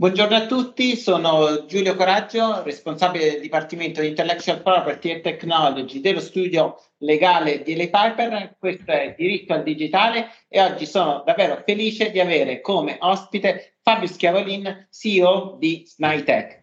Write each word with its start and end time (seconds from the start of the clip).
Buongiorno 0.00 0.36
a 0.36 0.46
tutti, 0.46 0.94
sono 0.94 1.66
Giulio 1.66 1.96
Coraggio, 1.96 2.62
responsabile 2.62 3.32
del 3.32 3.40
Dipartimento 3.40 4.00
di 4.00 4.06
Intellectual 4.06 4.62
Property 4.62 5.10
e 5.10 5.20
Technology 5.20 5.98
dello 5.98 6.20
studio 6.20 6.80
legale 6.98 7.64
di 7.64 7.74
Lay 7.74 7.90
Piper. 7.90 8.54
Questo 8.60 8.92
è 8.92 9.16
Diritto 9.18 9.54
al 9.54 9.64
Digitale 9.64 10.28
e 10.46 10.62
oggi 10.62 10.86
sono 10.86 11.24
davvero 11.26 11.64
felice 11.66 12.12
di 12.12 12.20
avere 12.20 12.60
come 12.60 12.96
ospite 13.00 13.78
Fabio 13.82 14.06
Schiavolin, 14.06 14.86
CEO 14.88 15.56
di 15.58 15.82
Snaitech. 15.84 16.62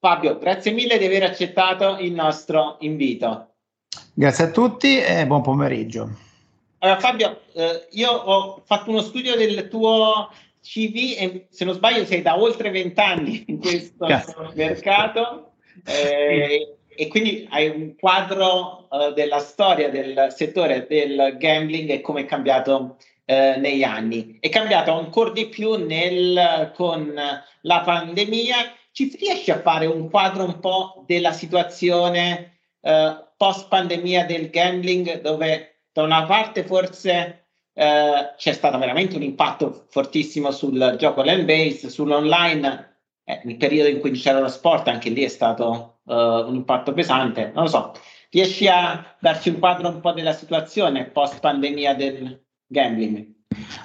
Fabio, 0.00 0.36
grazie 0.38 0.72
mille 0.72 0.98
di 0.98 1.04
aver 1.04 1.22
accettato 1.22 1.98
il 2.00 2.10
nostro 2.10 2.78
invito. 2.80 3.50
Grazie 4.14 4.46
a 4.46 4.50
tutti 4.50 4.98
e 4.98 5.24
buon 5.28 5.42
pomeriggio. 5.42 6.10
Allora, 6.78 6.98
Fabio, 6.98 7.40
eh, 7.52 7.86
io 7.92 8.10
ho 8.10 8.62
fatto 8.66 8.90
uno 8.90 9.00
studio 9.00 9.36
del 9.36 9.68
tuo 9.68 10.28
CV 10.64 11.14
e 11.18 11.46
se 11.50 11.64
non 11.66 11.74
sbaglio 11.74 12.06
sei 12.06 12.22
da 12.22 12.40
oltre 12.40 12.70
vent'anni 12.70 13.44
in 13.48 13.58
questo 13.58 14.06
Cazzo. 14.06 14.50
mercato 14.54 15.52
eh, 15.84 16.76
e 16.88 17.08
quindi 17.08 17.46
hai 17.50 17.68
un 17.68 17.94
quadro 17.96 18.88
uh, 18.88 19.12
della 19.12 19.40
storia 19.40 19.90
del 19.90 20.28
settore 20.34 20.86
del 20.88 21.36
gambling 21.38 21.90
e 21.90 22.00
come 22.00 22.22
è 22.22 22.24
cambiato 22.24 22.96
uh, 23.26 23.60
negli 23.60 23.82
anni. 23.82 24.38
È 24.40 24.48
cambiato 24.48 24.92
ancora 24.92 25.32
di 25.32 25.48
più 25.48 25.74
nel, 25.74 26.72
con 26.74 27.12
la 27.60 27.80
pandemia. 27.80 28.56
Ci 28.92 29.16
riesci 29.18 29.50
a 29.50 29.60
fare 29.60 29.86
un 29.86 30.08
quadro 30.08 30.44
un 30.44 30.60
po' 30.60 31.04
della 31.06 31.32
situazione 31.32 32.58
uh, 32.80 33.22
post 33.36 33.68
pandemia 33.68 34.24
del 34.24 34.48
gambling 34.48 35.20
dove 35.20 35.80
da 35.92 36.02
una 36.02 36.24
parte 36.24 36.64
forse 36.64 37.43
eh, 37.74 38.34
c'è 38.36 38.52
stato 38.52 38.78
veramente 38.78 39.16
un 39.16 39.22
impatto 39.22 39.86
fortissimo 39.90 40.52
sul 40.52 40.94
gioco 40.98 41.22
land 41.22 41.44
based, 41.44 41.90
sull'online. 41.90 42.92
Eh, 43.24 43.40
nel 43.44 43.56
periodo 43.56 43.88
in 43.88 44.00
cui 44.00 44.12
c'era 44.12 44.38
lo 44.38 44.48
sport, 44.48 44.86
anche 44.88 45.10
lì 45.10 45.22
è 45.22 45.28
stato 45.28 46.00
uh, 46.04 46.14
un 46.14 46.54
impatto 46.54 46.92
pesante. 46.92 47.50
Non 47.54 47.64
lo 47.64 47.70
so, 47.70 47.92
riesci 48.30 48.68
a 48.68 49.16
darci 49.18 49.48
un 49.48 49.58
quadro 49.58 49.88
un 49.88 50.00
po' 50.00 50.12
della 50.12 50.34
situazione 50.34 51.06
post 51.06 51.40
pandemia 51.40 51.94
del 51.94 52.42
gambling? 52.66 53.32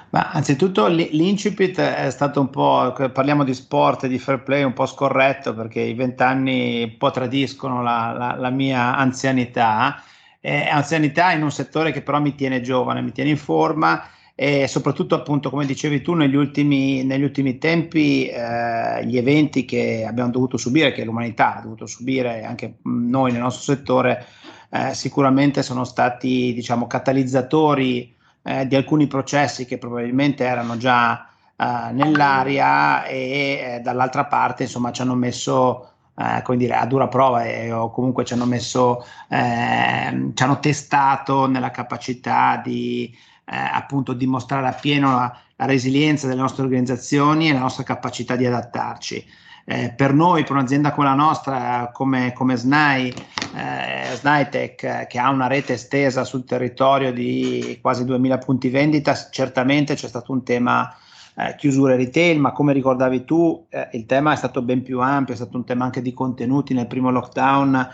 Ma 0.09 0.31
anzitutto 0.31 0.87
l'incipit 0.87 1.79
è 1.79 2.09
stato 2.09 2.41
un 2.41 2.49
po', 2.49 2.91
parliamo 3.13 3.43
di 3.43 3.53
sport 3.53 4.03
e 4.03 4.07
di 4.07 4.17
fair 4.17 4.41
play 4.43 4.63
un 4.63 4.73
po' 4.73 4.87
scorretto 4.87 5.53
perché 5.53 5.81
i 5.81 5.93
vent'anni 5.93 6.83
un 6.83 6.97
po' 6.97 7.11
tradiscono 7.11 7.81
la, 7.83 8.13
la, 8.17 8.35
la 8.35 8.49
mia 8.49 8.97
anzianità 8.97 10.03
eh, 10.41 10.67
anzianità 10.67 11.31
in 11.31 11.43
un 11.43 11.51
settore 11.51 11.91
che 11.91 12.01
però 12.01 12.19
mi 12.19 12.35
tiene 12.35 12.61
giovane, 12.61 13.01
mi 13.01 13.11
tiene 13.11 13.29
in 13.31 13.37
forma 13.37 14.03
e 14.35 14.67
soprattutto 14.67 15.15
appunto 15.15 15.49
come 15.49 15.65
dicevi 15.65 16.01
tu 16.01 16.13
negli 16.13 16.35
ultimi, 16.35 17.03
negli 17.03 17.23
ultimi 17.23 17.57
tempi 17.57 18.27
eh, 18.27 19.05
gli 19.05 19.17
eventi 19.17 19.65
che 19.65 20.05
abbiamo 20.07 20.31
dovuto 20.31 20.55
subire, 20.55 20.93
che 20.93 21.03
l'umanità 21.03 21.57
ha 21.57 21.61
dovuto 21.61 21.85
subire 21.85 22.45
anche 22.45 22.75
noi 22.83 23.33
nel 23.33 23.41
nostro 23.41 23.75
settore 23.75 24.25
eh, 24.69 24.93
sicuramente 24.93 25.61
sono 25.61 25.83
stati 25.83 26.53
diciamo 26.53 26.87
catalizzatori 26.87 28.15
eh, 28.43 28.65
di 28.65 28.75
alcuni 28.75 29.07
processi 29.07 29.65
che 29.65 29.77
probabilmente 29.77 30.45
erano 30.45 30.77
già 30.77 31.27
eh, 31.57 31.91
nell'aria 31.91 33.03
e 33.03 33.19
eh, 33.19 33.79
dall'altra 33.83 34.25
parte 34.25 34.63
insomma 34.63 34.91
ci 34.91 35.01
hanno 35.01 35.15
messo 35.15 35.89
eh, 36.19 36.41
come 36.41 36.57
dire, 36.57 36.75
a 36.75 36.85
dura 36.85 37.07
prova 37.07 37.45
e, 37.45 37.71
o 37.71 37.91
comunque 37.91 38.25
ci 38.25 38.33
hanno 38.33 38.45
messo, 38.45 39.05
eh, 39.29 40.31
ci 40.33 40.43
hanno 40.43 40.59
testato 40.59 41.47
nella 41.47 41.71
capacità 41.71 42.61
di 42.61 43.15
eh, 43.45 43.55
appunto 43.55 44.11
dimostrare 44.11 44.67
appieno 44.67 45.11
la, 45.15 45.37
la, 45.55 45.65
resilienza 45.65 46.27
delle 46.27 46.41
nostre 46.41 46.63
organizzazioni 46.63 47.49
e 47.49 47.53
la 47.53 47.59
nostra 47.59 47.83
capacità 47.83 48.35
di 48.35 48.45
adattarci. 48.45 49.25
Eh, 49.63 49.93
per 49.95 50.13
noi, 50.13 50.43
per 50.43 50.53
un'azienda 50.53 50.91
come 50.91 51.07
la 51.07 51.13
nostra, 51.13 51.89
come, 51.93 52.33
come 52.33 52.57
SNAI, 52.57 53.13
eh, 53.55 54.15
SNAITech, 54.15 55.07
che 55.07 55.19
ha 55.19 55.29
una 55.29 55.47
rete 55.47 55.73
estesa 55.73 56.25
sul 56.25 56.43
territorio 56.43 57.13
di 57.13 57.77
quasi 57.81 58.03
2000 58.03 58.37
punti 58.39 58.69
vendita, 58.69 59.15
certamente 59.29 59.93
c'è 59.93 60.07
stato 60.07 60.33
un 60.33 60.43
tema 60.43 60.93
eh, 61.39 61.55
chiusure 61.55 61.95
retail, 61.95 62.37
ma 62.37 62.51
come 62.51 62.73
ricordavi 62.73 63.23
tu 63.23 63.65
eh, 63.69 63.87
il 63.93 64.05
tema 64.05 64.33
è 64.33 64.35
stato 64.35 64.61
ben 64.61 64.83
più 64.83 64.99
ampio, 64.99 65.33
è 65.33 65.37
stato 65.37 65.55
un 65.55 65.63
tema 65.63 65.85
anche 65.85 66.01
di 66.01 66.11
contenuti 66.13 66.73
nel 66.73 66.87
primo 66.87 67.11
lockdown, 67.11 67.87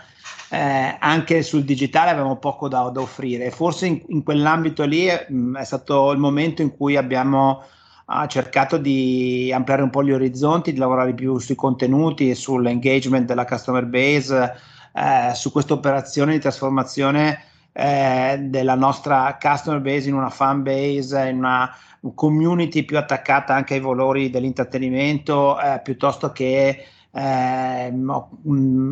eh, 0.50 0.96
anche 0.98 1.42
sul 1.42 1.62
digitale 1.62 2.10
avevamo 2.10 2.38
poco 2.38 2.66
da, 2.68 2.90
da 2.92 3.00
offrire. 3.00 3.52
Forse 3.52 3.86
in, 3.86 4.02
in 4.08 4.24
quell'ambito 4.24 4.84
lì 4.84 5.06
mh, 5.06 5.34
mm, 5.36 5.56
è 5.58 5.64
stato 5.64 6.10
il 6.10 6.18
momento 6.18 6.62
in 6.62 6.76
cui 6.76 6.96
abbiamo 6.96 7.62
ha 8.08 8.26
cercato 8.28 8.78
di 8.78 9.52
ampliare 9.52 9.82
un 9.82 9.90
po' 9.90 10.04
gli 10.04 10.12
orizzonti, 10.12 10.72
di 10.72 10.78
lavorare 10.78 11.12
più 11.12 11.38
sui 11.38 11.56
contenuti 11.56 12.30
e 12.30 12.36
sull'engagement 12.36 13.26
della 13.26 13.44
customer 13.44 13.84
base, 13.84 14.54
eh, 14.92 15.34
su 15.34 15.50
questa 15.50 15.74
operazione 15.74 16.32
di 16.32 16.38
trasformazione 16.38 17.40
eh, 17.76 18.38
della 18.40 18.74
nostra 18.74 19.36
customer 19.40 19.80
base 19.80 20.08
in 20.08 20.14
una 20.14 20.30
fan 20.30 20.62
base, 20.62 21.28
in 21.28 21.38
una 21.38 21.70
community 22.14 22.84
più 22.84 22.96
attaccata 22.96 23.54
anche 23.54 23.74
ai 23.74 23.80
valori 23.80 24.30
dell'intrattenimento 24.30 25.60
eh, 25.60 25.80
piuttosto 25.82 26.32
che 26.32 26.84
eh, 27.10 27.92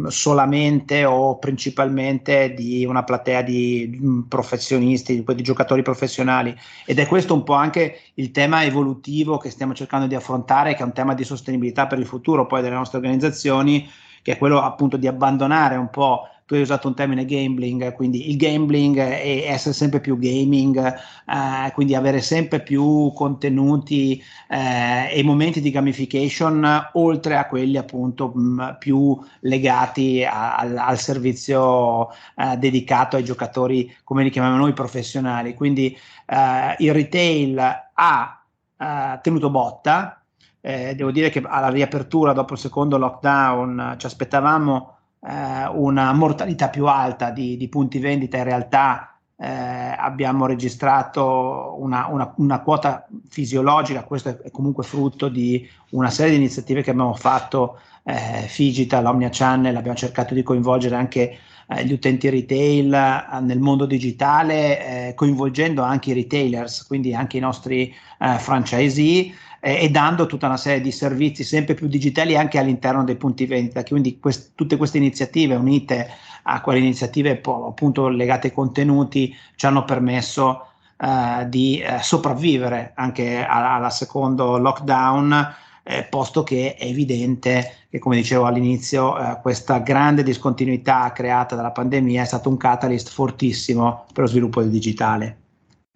solamente 0.08 1.04
o 1.04 1.38
principalmente 1.38 2.52
di 2.54 2.84
una 2.84 3.04
platea 3.04 3.42
di 3.42 4.24
professionisti, 4.28 5.22
di, 5.22 5.34
di 5.34 5.42
giocatori 5.42 5.82
professionali. 5.82 6.54
Ed 6.84 6.98
è 6.98 7.06
questo 7.06 7.34
un 7.34 7.42
po' 7.42 7.54
anche 7.54 8.00
il 8.14 8.30
tema 8.32 8.64
evolutivo 8.64 9.38
che 9.38 9.50
stiamo 9.50 9.72
cercando 9.74 10.06
di 10.06 10.14
affrontare, 10.14 10.74
che 10.74 10.82
è 10.82 10.86
un 10.86 10.92
tema 10.92 11.14
di 11.14 11.24
sostenibilità 11.24 11.86
per 11.86 11.98
il 11.98 12.06
futuro 12.06 12.46
poi 12.46 12.60
delle 12.60 12.74
nostre 12.74 12.98
organizzazioni, 12.98 13.88
che 14.22 14.32
è 14.32 14.38
quello 14.38 14.60
appunto 14.60 14.96
di 14.96 15.06
abbandonare 15.06 15.76
un 15.76 15.90
po' 15.90 16.28
tu 16.54 16.60
hai 16.60 16.62
usato 16.62 16.86
un 16.86 16.94
termine 16.94 17.24
gambling, 17.24 17.92
quindi 17.92 18.30
il 18.30 18.36
gambling 18.36 18.96
e 18.96 19.44
essere 19.46 19.74
sempre 19.74 20.00
più 20.00 20.16
gaming, 20.16 20.78
eh, 20.78 21.72
quindi 21.72 21.94
avere 21.94 22.20
sempre 22.20 22.60
più 22.60 23.12
contenuti 23.12 24.22
eh, 24.48 25.08
e 25.10 25.22
momenti 25.24 25.60
di 25.60 25.70
gamification 25.70 26.90
oltre 26.92 27.36
a 27.36 27.46
quelli 27.48 27.76
appunto 27.76 28.28
mh, 28.28 28.76
più 28.78 29.18
legati 29.40 30.24
a, 30.24 30.56
al, 30.56 30.76
al, 30.76 30.98
servizio 30.98 32.10
eh, 32.36 32.56
dedicato 32.56 33.16
ai 33.16 33.24
giocatori, 33.24 33.94
come 34.04 34.22
li 34.22 34.30
chiamiamo 34.30 34.56
noi, 34.56 34.72
professionali. 34.72 35.54
Quindi 35.54 35.96
eh, 36.26 36.76
il 36.78 36.92
retail 36.92 37.58
ha 37.94 38.44
eh, 38.78 39.18
tenuto 39.22 39.50
botta. 39.50 40.20
Eh, 40.60 40.94
devo 40.94 41.10
dire 41.10 41.28
che 41.28 41.42
alla 41.44 41.68
riapertura 41.68 42.32
dopo 42.32 42.54
il 42.54 42.58
secondo 42.58 42.96
lockdown 42.96 43.96
ci 43.98 44.06
aspettavamo 44.06 44.93
eh, 45.26 45.68
una 45.72 46.12
mortalità 46.12 46.68
più 46.68 46.86
alta 46.86 47.30
di, 47.30 47.56
di 47.56 47.68
punti 47.68 47.98
vendita, 47.98 48.36
in 48.36 48.44
realtà 48.44 49.14
eh, 49.36 49.46
abbiamo 49.46 50.46
registrato 50.46 51.76
una, 51.78 52.06
una, 52.08 52.32
una, 52.36 52.60
quota 52.60 53.06
fisiologica, 53.28 54.04
questo 54.04 54.40
è 54.42 54.50
comunque 54.50 54.84
frutto 54.84 55.28
di 55.28 55.68
una 55.90 56.10
serie 56.10 56.32
di 56.32 56.38
iniziative 56.38 56.82
che 56.82 56.90
abbiamo 56.90 57.14
fatto, 57.14 57.80
eh, 58.04 58.44
Figital, 58.46 59.06
Omnia 59.06 59.30
Channel, 59.30 59.74
abbiamo 59.76 59.96
cercato 59.96 60.34
di 60.34 60.42
coinvolgere 60.42 60.94
anche 60.94 61.38
eh, 61.68 61.84
gli 61.84 61.92
utenti 61.92 62.28
retail 62.28 62.92
eh, 62.92 63.40
nel 63.40 63.60
mondo 63.60 63.86
digitale, 63.86 65.08
eh, 65.08 65.14
coinvolgendo 65.14 65.82
anche 65.82 66.10
i 66.10 66.14
retailers, 66.14 66.86
quindi 66.86 67.14
anche 67.14 67.38
i 67.38 67.40
nostri 67.40 67.94
franchisee 68.18 69.32
eh, 69.64 69.84
e 69.84 69.88
dando 69.88 70.26
tutta 70.26 70.46
una 70.46 70.58
serie 70.58 70.82
di 70.82 70.92
servizi 70.92 71.42
sempre 71.42 71.72
più 71.72 71.88
digitali 71.88 72.36
anche 72.36 72.58
all'interno 72.58 73.02
dei 73.02 73.16
punti 73.16 73.46
vendita. 73.46 73.82
Quindi 73.82 74.20
quest- 74.20 74.52
tutte 74.54 74.76
queste 74.76 74.98
iniziative 74.98 75.54
unite 75.54 76.10
a 76.42 76.60
quelle 76.60 76.80
iniziative 76.80 77.36
po- 77.36 77.68
appunto 77.68 78.08
legate 78.08 78.48
ai 78.48 78.52
contenuti 78.52 79.34
ci 79.56 79.64
hanno 79.64 79.84
permesso 79.86 80.66
eh, 80.98 81.48
di 81.48 81.78
eh, 81.80 81.98
sopravvivere 82.02 82.92
anche 82.94 83.42
alla 83.42 83.88
secondo 83.88 84.58
lockdown. 84.58 85.54
Eh, 85.86 86.04
posto 86.04 86.42
che 86.44 86.74
è 86.76 86.84
evidente 86.84 87.86
che, 87.90 87.98
come 87.98 88.16
dicevo 88.16 88.46
all'inizio, 88.46 89.18
eh, 89.18 89.38
questa 89.42 89.78
grande 89.78 90.22
discontinuità 90.22 91.12
creata 91.12 91.54
dalla 91.56 91.72
pandemia 91.72 92.22
è 92.22 92.26
stato 92.26 92.48
un 92.48 92.56
catalyst 92.56 93.10
fortissimo 93.10 94.06
per 94.12 94.24
lo 94.24 94.28
sviluppo 94.28 94.60
del 94.60 94.70
digitale. 94.70 95.43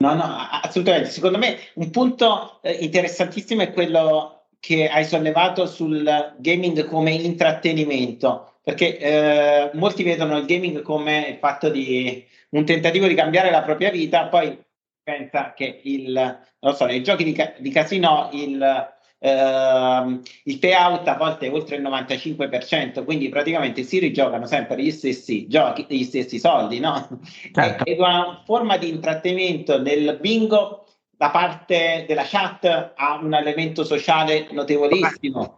No, 0.01 0.15
no, 0.15 0.23
assolutamente. 0.63 1.11
Secondo 1.11 1.39
me 1.39 1.59
un 1.75 1.91
punto 1.91 2.61
eh, 2.63 2.73
interessantissimo 2.73 3.63
è 3.63 3.73
quello 3.73 4.47
che 4.61 4.89
hai 4.89 5.05
sollevato 5.05 5.67
sul 5.67 6.35
gaming 6.39 6.85
come 6.85 7.13
intrattenimento, 7.13 8.59
perché 8.63 8.99
eh, 8.99 9.71
molti 9.75 10.05
vedono 10.05 10.37
il 10.39 10.47
gaming 10.47 10.83
come 10.83 11.29
il 11.31 11.37
fatto 11.39 11.69
di 11.69 12.25
un 12.51 12.65
tentativo 12.65 13.07
di 13.09 13.15
cambiare 13.15 13.51
la 13.51 13.63
propria 13.63 13.91
vita, 13.91 14.29
poi 14.29 14.57
pensa 15.03 15.53
che 15.53 15.81
il, 15.83 16.39
non 16.61 16.75
so, 16.75 16.85
nei 16.87 17.03
giochi 17.03 17.25
di, 17.25 17.37
di 17.59 17.71
casino 17.71 18.29
il 18.33 18.97
Uh, 19.21 20.21
il 20.45 20.61
payout 20.61 21.09
a 21.09 21.17
volte 21.17 21.47
è 21.47 21.53
oltre 21.53 21.75
il 21.77 21.83
95%, 21.83 23.05
quindi 23.05 23.29
praticamente 23.29 23.83
si 23.83 23.99
rigiocano 23.99 24.47
sempre 24.47 24.81
gli 24.81 24.93
stessi 24.93 25.49
giochi, 25.49 25.87
gli 25.89 26.05
stessi 26.05 26.39
soldi, 26.39 26.79
no? 26.79 27.19
Certo. 27.53 27.85
Ed 27.85 27.99
una 27.99 28.43
forma 28.45 28.77
di 28.77 28.89
intrattenimento 28.89 29.83
nel 29.83 30.19
bingo 30.21 30.85
da 31.11 31.31
parte 31.31 32.05
della 32.07 32.23
chat 32.25 32.93
ha 32.95 33.19
un 33.21 33.35
elemento 33.35 33.83
sociale 33.83 34.47
notevolissimo. 34.53 35.57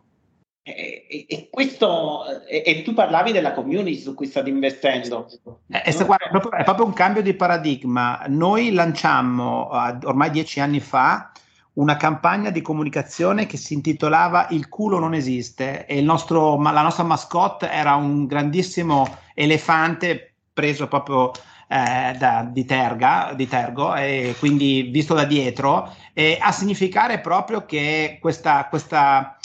E, 0.62 1.26
e, 1.28 1.48
questo, 1.50 2.24
e, 2.46 2.62
e, 2.64 2.82
tu 2.82 2.94
parlavi 2.94 3.32
della 3.32 3.52
community 3.52 3.98
su 3.98 4.14
cui 4.14 4.26
state 4.26 4.48
investendo. 4.48 5.26
È, 5.66 5.82
è, 5.82 6.04
guarda, 6.04 6.26
è, 6.26 6.30
proprio, 6.30 6.52
è, 6.52 6.64
proprio, 6.64 6.86
un 6.86 6.92
cambio 6.92 7.22
di 7.22 7.34
paradigma. 7.34 8.24
Noi 8.28 8.72
lanciammo 8.72 9.68
uh, 9.70 9.98
ormai 10.04 10.30
dieci 10.30 10.60
anni 10.60 10.80
fa 10.80 11.29
una 11.74 11.96
campagna 11.96 12.50
di 12.50 12.62
comunicazione 12.62 13.46
che 13.46 13.56
si 13.56 13.74
intitolava 13.74 14.48
Il 14.50 14.68
culo 14.68 14.98
non 14.98 15.14
esiste 15.14 15.86
e 15.86 16.00
nostro, 16.00 16.60
la 16.60 16.82
nostra 16.82 17.04
mascotte 17.04 17.70
era 17.70 17.94
un 17.94 18.26
grandissimo 18.26 19.18
elefante 19.34 20.34
preso 20.52 20.88
proprio 20.88 21.30
eh, 21.68 22.16
da, 22.18 22.46
di, 22.50 22.64
terga, 22.64 23.32
di 23.34 23.46
Tergo 23.46 23.94
e 23.94 24.34
quindi 24.38 24.88
visto 24.90 25.14
da 25.14 25.24
dietro 25.24 25.94
eh, 26.12 26.36
a 26.40 26.50
significare 26.50 27.20
proprio 27.20 27.64
che 27.64 28.18
questa, 28.20 28.66
questa 28.68 29.36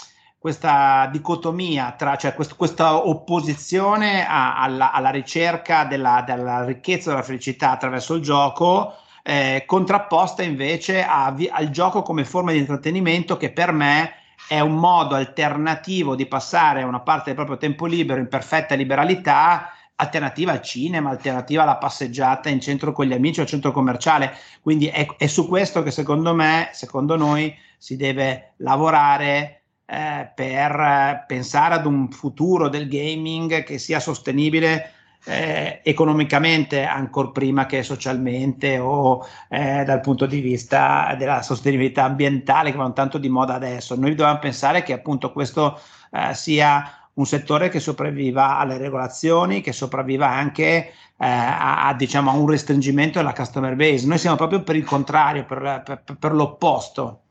questa 0.46 1.10
dicotomia 1.12 1.96
tra, 1.98 2.18
cioè 2.18 2.36
quest, 2.36 2.56
questa 2.56 3.08
opposizione 3.08 4.28
a, 4.28 4.62
alla, 4.62 4.92
alla, 4.92 5.10
ricerca 5.10 5.86
della, 5.86 6.24
della, 6.24 6.64
ricchezza 6.64 7.10
della 7.10 7.24
felicità 7.24 7.72
attraverso 7.72 8.14
il 8.14 8.22
gioco, 8.22 8.94
eh, 9.28 9.64
contrapposta 9.66 10.44
invece 10.44 11.04
a, 11.04 11.36
al 11.50 11.70
gioco 11.72 12.04
come 12.04 12.26
forma 12.26 12.52
di 12.52 12.60
intrattenimento 12.60 13.38
che 13.38 13.52
per 13.52 13.72
me 13.72 14.14
è 14.48 14.60
un 14.60 14.76
modo 14.76 15.16
alternativo 15.16 16.14
di 16.14 16.28
passare 16.28 16.84
una 16.84 17.00
parte 17.00 17.26
del 17.26 17.34
proprio 17.34 17.58
tempo 17.58 17.88
libero 17.88 18.20
in 18.20 18.28
perfetta 18.28 18.76
liberalità 18.76 19.72
alternativa 19.96 20.52
al 20.52 20.62
cinema, 20.62 21.10
alternativa 21.10 21.64
alla 21.64 21.78
passeggiata 21.78 22.50
in 22.50 22.62
centro 22.62 22.92
con 22.92 23.08
gli 23.08 23.14
amici 23.14 23.40
o 23.40 23.44
al 23.44 23.50
centro 23.50 23.72
commerciale. 23.72 24.32
Quindi 24.62 24.88
è, 24.88 25.08
è 25.18 25.26
su 25.26 25.48
questo 25.48 25.82
che 25.82 25.90
secondo 25.90 26.36
me, 26.36 26.70
secondo 26.74 27.16
noi, 27.16 27.52
si 27.80 27.96
deve 27.96 28.54
lavorare 28.58 29.62
eh, 29.88 30.30
per 30.36 31.24
pensare 31.26 31.74
ad 31.74 31.88
un 31.88 32.12
futuro 32.12 32.70
del 32.70 32.88
gaming 32.88 33.64
che 33.64 33.80
sia 33.80 34.00
sostenibile 34.00 34.92
eh, 35.26 35.82
economicamente 35.84 36.84
ancora 36.84 37.30
prima 37.30 37.66
che 37.66 37.84
socialmente 37.84 38.78
o 38.78 39.26
eh, 39.50 39.84
dal 39.84 40.00
punto 40.02 40.26
di 40.26 40.40
vista 40.40 41.16
della 41.18 41.42
sostenibilità 41.42 42.04
ambientale 42.04 42.72
che 42.72 42.78
vanno 42.78 42.94
tanto 42.94 43.18
di 43.18 43.30
moda 43.30 43.56
adesso. 43.56 43.96
Noi 43.96 44.12
dobbiamo 44.16 44.40
pensare 44.40 44.84
che 44.84 44.94
appunto 44.94 45.32
questo 45.32 45.80
eh, 46.12 46.34
sia 46.34 47.06
un 47.14 47.26
settore 47.26 47.70
che 47.70 47.80
sopravviva 47.80 48.58
alle 48.58 48.78
regolazioni, 48.78 49.62
che 49.62 49.72
sopravviva 49.72 50.28
anche 50.28 50.66
eh, 50.66 50.92
a, 51.18 51.88
a, 51.88 51.94
diciamo, 51.94 52.30
a, 52.30 52.34
un 52.34 52.48
restringimento 52.50 53.20
della 53.20 53.34
customer 53.34 53.76
base. 53.76 54.08
Noi 54.08 54.18
siamo 54.18 54.36
proprio 54.36 54.64
per 54.64 54.76
il 54.76 54.84
contrario, 54.84 55.46
per, 55.46 55.82
per, 55.86 56.18
per 56.18 56.34
l'opposto. 56.34 57.22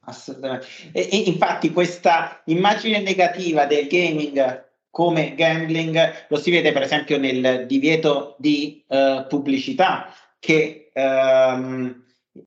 Assolutamente. 0.00 0.66
E, 0.92 1.08
e, 1.10 1.16
infatti 1.26 1.72
questa 1.72 2.40
immagine 2.46 3.00
negativa 3.00 3.66
del 3.66 3.86
gaming 3.86 4.66
come 4.90 5.34
gambling 5.34 6.26
lo 6.28 6.36
si 6.36 6.50
vede 6.50 6.72
per 6.72 6.82
esempio 6.82 7.18
nel 7.18 7.66
divieto 7.66 8.34
di 8.38 8.84
uh, 8.88 9.26
pubblicità 9.28 10.12
che, 10.38 10.90
um, 10.94 12.04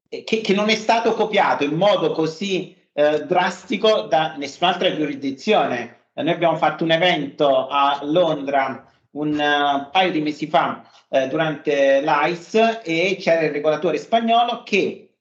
che, 0.10 0.24
che, 0.24 0.54
non 0.54 0.70
è 0.70 0.76
stato 0.76 1.14
copiato 1.14 1.64
in 1.64 1.76
modo 1.76 2.12
così 2.12 2.76
uh, 2.94 3.26
drastico 3.26 4.02
da 4.04 4.36
nessun'altra 4.38 4.96
giurisdizione. 4.96 5.98
Noi 6.14 6.32
abbiamo 6.32 6.58
fatto 6.58 6.84
un 6.84 6.92
evento 6.92 7.68
a 7.68 8.00
Londra 8.04 8.86
un 9.12 9.32
uh, 9.32 9.90
paio 9.92 10.12
di 10.12 10.22
mesi 10.22 10.48
fa 10.48 10.84
durante 11.28 12.00
l'ICE 12.00 12.84
e 12.84 13.18
c'era 13.20 13.42
il 13.42 13.52
regolatore 13.52 13.98
spagnolo 13.98 14.64
che 14.64 15.12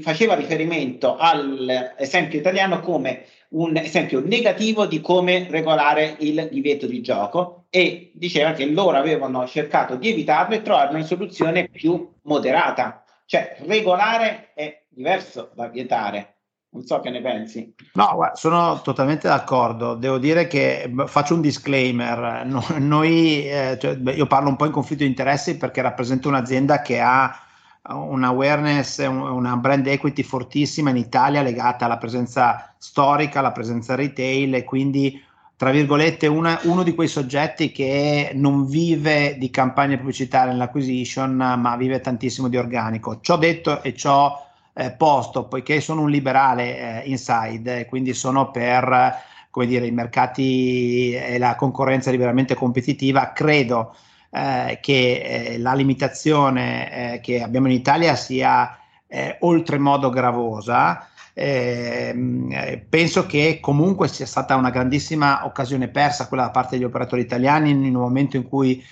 faceva 0.00 0.34
riferimento 0.34 1.16
all'esempio 1.16 2.38
italiano 2.38 2.80
come 2.80 3.26
un 3.50 3.76
esempio 3.76 4.20
negativo 4.20 4.86
di 4.86 5.00
come 5.00 5.46
regolare 5.48 6.16
il 6.18 6.48
divieto 6.50 6.86
di 6.86 7.00
gioco 7.00 7.64
e 7.70 8.10
diceva 8.14 8.52
che 8.52 8.66
loro 8.66 8.96
avevano 8.96 9.46
cercato 9.46 9.96
di 9.96 10.10
evitarlo 10.10 10.54
e 10.54 10.62
trovare 10.62 10.94
una 10.94 11.04
soluzione 11.04 11.68
più 11.68 12.10
moderata. 12.22 13.04
Cioè, 13.24 13.58
regolare 13.66 14.52
è 14.54 14.84
diverso 14.88 15.50
da 15.54 15.68
vietare. 15.68 16.34
Non 16.70 16.84
so 16.84 17.00
che 17.00 17.08
ne 17.08 17.22
pensi. 17.22 17.74
No, 17.94 18.30
sono 18.34 18.80
totalmente 18.82 19.26
d'accordo. 19.26 19.94
Devo 19.94 20.18
dire 20.18 20.46
che 20.46 20.90
faccio 21.06 21.34
un 21.34 21.40
disclaimer. 21.40 22.44
noi, 22.78 23.48
eh, 23.48 23.78
cioè, 23.80 23.96
io 24.14 24.26
parlo 24.26 24.50
un 24.50 24.56
po' 24.56 24.66
in 24.66 24.72
conflitto 24.72 25.02
di 25.02 25.08
interessi 25.08 25.56
perché 25.56 25.80
rappresento 25.80 26.28
un'azienda 26.28 26.82
che 26.82 27.00
ha 27.00 27.47
un 27.90 28.22
awareness, 28.22 28.98
una 29.06 29.56
brand 29.56 29.86
equity 29.86 30.22
fortissima 30.22 30.90
in 30.90 30.96
Italia 30.96 31.42
legata 31.42 31.84
alla 31.84 31.98
presenza 31.98 32.74
storica, 32.76 33.38
alla 33.38 33.52
presenza 33.52 33.94
retail 33.94 34.54
e 34.54 34.64
quindi 34.64 35.22
tra 35.56 35.70
virgolette 35.70 36.26
una, 36.26 36.60
uno 36.64 36.82
di 36.82 36.94
quei 36.94 37.08
soggetti 37.08 37.72
che 37.72 38.30
non 38.34 38.66
vive 38.66 39.36
di 39.38 39.50
campagne 39.50 39.96
pubblicitarie 39.96 40.52
nell'acquisition 40.52 41.34
ma 41.34 41.76
vive 41.76 42.00
tantissimo 42.00 42.48
di 42.48 42.56
organico. 42.56 43.20
Ciò 43.20 43.36
detto 43.36 43.82
e 43.82 43.94
ciò 43.94 44.46
eh, 44.72 44.92
posto, 44.92 45.46
poiché 45.46 45.80
sono 45.80 46.02
un 46.02 46.10
liberale 46.10 47.02
eh, 47.02 47.08
inside, 47.08 47.86
quindi 47.86 48.14
sono 48.14 48.50
per 48.50 49.26
come 49.50 49.66
dire, 49.66 49.86
i 49.86 49.90
mercati 49.90 51.12
e 51.12 51.38
la 51.38 51.56
concorrenza 51.56 52.12
liberamente 52.12 52.54
competitiva, 52.54 53.32
credo 53.32 53.96
eh, 54.30 54.78
che 54.80 55.20
eh, 55.20 55.58
la 55.58 55.74
limitazione 55.74 57.14
eh, 57.14 57.20
che 57.20 57.42
abbiamo 57.42 57.66
in 57.66 57.74
Italia 57.74 58.14
sia 58.14 58.78
eh, 59.06 59.36
oltremodo 59.40 60.10
gravosa. 60.10 61.08
Ehm, 61.34 62.50
eh, 62.50 62.84
penso 62.88 63.26
che 63.26 63.58
comunque 63.60 64.08
sia 64.08 64.26
stata 64.26 64.56
una 64.56 64.70
grandissima 64.70 65.44
occasione 65.44 65.88
persa 65.88 66.26
quella 66.26 66.44
da 66.44 66.50
parte 66.50 66.76
degli 66.76 66.84
operatori 66.84 67.22
italiani 67.22 67.70
in 67.70 67.94
un 67.94 68.02
momento 68.02 68.36
in 68.36 68.48
cui 68.48 68.84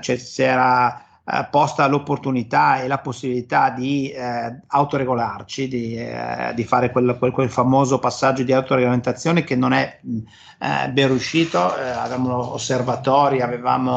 cioè, 0.00 0.16
si 0.16 0.40
era 0.40 1.04
eh, 1.26 1.48
posta 1.50 1.86
l'opportunità 1.86 2.82
e 2.82 2.86
la 2.86 2.98
possibilità 2.98 3.70
di 3.70 4.10
eh, 4.10 4.60
autoregolarci, 4.66 5.68
di, 5.68 5.96
eh, 5.96 6.52
di 6.54 6.64
fare 6.64 6.90
quel, 6.90 7.16
quel, 7.18 7.32
quel, 7.32 7.48
famoso 7.48 7.98
passaggio 7.98 8.42
di 8.42 8.52
autoregolamentazione 8.52 9.42
che 9.42 9.56
non 9.56 9.72
è 9.72 10.00
eh, 10.02 10.90
ben 10.90 11.08
riuscito. 11.08 11.72
Avevamo 11.72 12.52
osservatori, 12.52 13.40
avevamo 13.40 13.94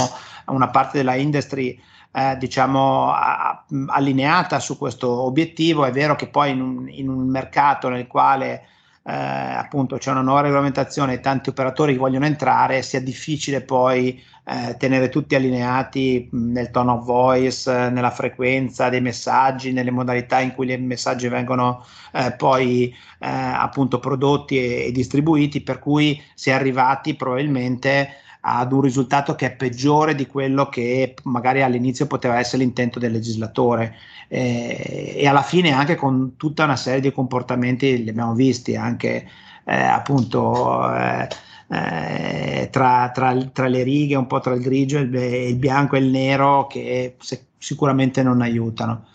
una 0.47 0.69
parte 0.69 0.97
della 0.97 1.15
industry 1.15 1.79
eh, 2.11 2.35
diciamo 2.37 3.11
a, 3.11 3.63
allineata 3.87 4.59
su 4.59 4.77
questo 4.77 5.09
obiettivo. 5.09 5.85
È 5.85 5.91
vero 5.91 6.15
che 6.15 6.27
poi 6.27 6.51
in 6.51 6.61
un, 6.61 6.89
in 6.89 7.09
un 7.09 7.27
mercato 7.27 7.89
nel 7.89 8.07
quale 8.07 8.67
eh, 9.03 9.13
appunto 9.13 9.97
c'è 9.97 10.11
una 10.11 10.21
nuova 10.21 10.41
regolamentazione 10.41 11.13
e 11.13 11.19
tanti 11.19 11.49
operatori 11.49 11.95
vogliono 11.95 12.25
entrare, 12.25 12.81
sia 12.81 12.99
difficile 12.99 13.61
poi 13.61 14.21
eh, 14.43 14.75
tenere 14.77 15.09
tutti 15.09 15.35
allineati 15.35 16.29
nel 16.31 16.71
tone 16.71 16.91
of 16.91 17.05
voice, 17.05 17.89
nella 17.89 18.11
frequenza 18.11 18.89
dei 18.89 19.01
messaggi, 19.01 19.71
nelle 19.71 19.91
modalità 19.91 20.39
in 20.39 20.53
cui 20.53 20.71
i 20.71 20.77
messaggi 20.77 21.27
vengono 21.27 21.85
eh, 22.13 22.33
poi 22.33 22.93
eh, 23.19 23.27
appunto 23.27 23.99
prodotti 23.99 24.57
e, 24.57 24.87
e 24.87 24.91
distribuiti, 24.91 25.61
per 25.61 25.79
cui 25.79 26.21
si 26.33 26.49
è 26.49 26.53
arrivati 26.53 27.15
probabilmente 27.15 28.09
ad 28.49 28.71
un 28.71 28.81
risultato 28.81 29.35
che 29.35 29.47
è 29.47 29.55
peggiore 29.55 30.15
di 30.15 30.25
quello 30.25 30.69
che 30.69 31.15
magari 31.23 31.61
all'inizio 31.61 32.07
poteva 32.07 32.39
essere 32.39 32.63
l'intento 32.63 32.97
del 32.97 33.11
legislatore. 33.11 33.95
Eh, 34.29 35.15
e 35.17 35.27
alla 35.27 35.41
fine 35.41 35.71
anche 35.71 35.95
con 35.95 36.35
tutta 36.37 36.63
una 36.63 36.77
serie 36.77 37.01
di 37.01 37.11
comportamenti 37.11 38.03
li 38.03 38.09
abbiamo 38.09 38.33
visti 38.33 38.75
anche 38.75 39.25
eh, 39.65 39.73
appunto 39.73 40.93
eh, 40.93 41.27
eh 41.69 42.69
tra, 42.71 43.11
tra, 43.13 43.35
tra, 43.53 43.67
le 43.67 43.83
righe 43.83 44.15
un 44.15 44.27
po' 44.27 44.39
tra 44.39 44.53
il 44.53 44.61
grigio 44.61 44.99
il, 44.99 45.13
il 45.13 45.55
bianco 45.55 45.95
e 45.95 45.99
il 45.99 46.07
nero 46.07 46.67
che 46.67 47.15
se, 47.19 47.47
sicuramente 47.57 48.23
non 48.23 48.41
aiutano. 48.41 49.07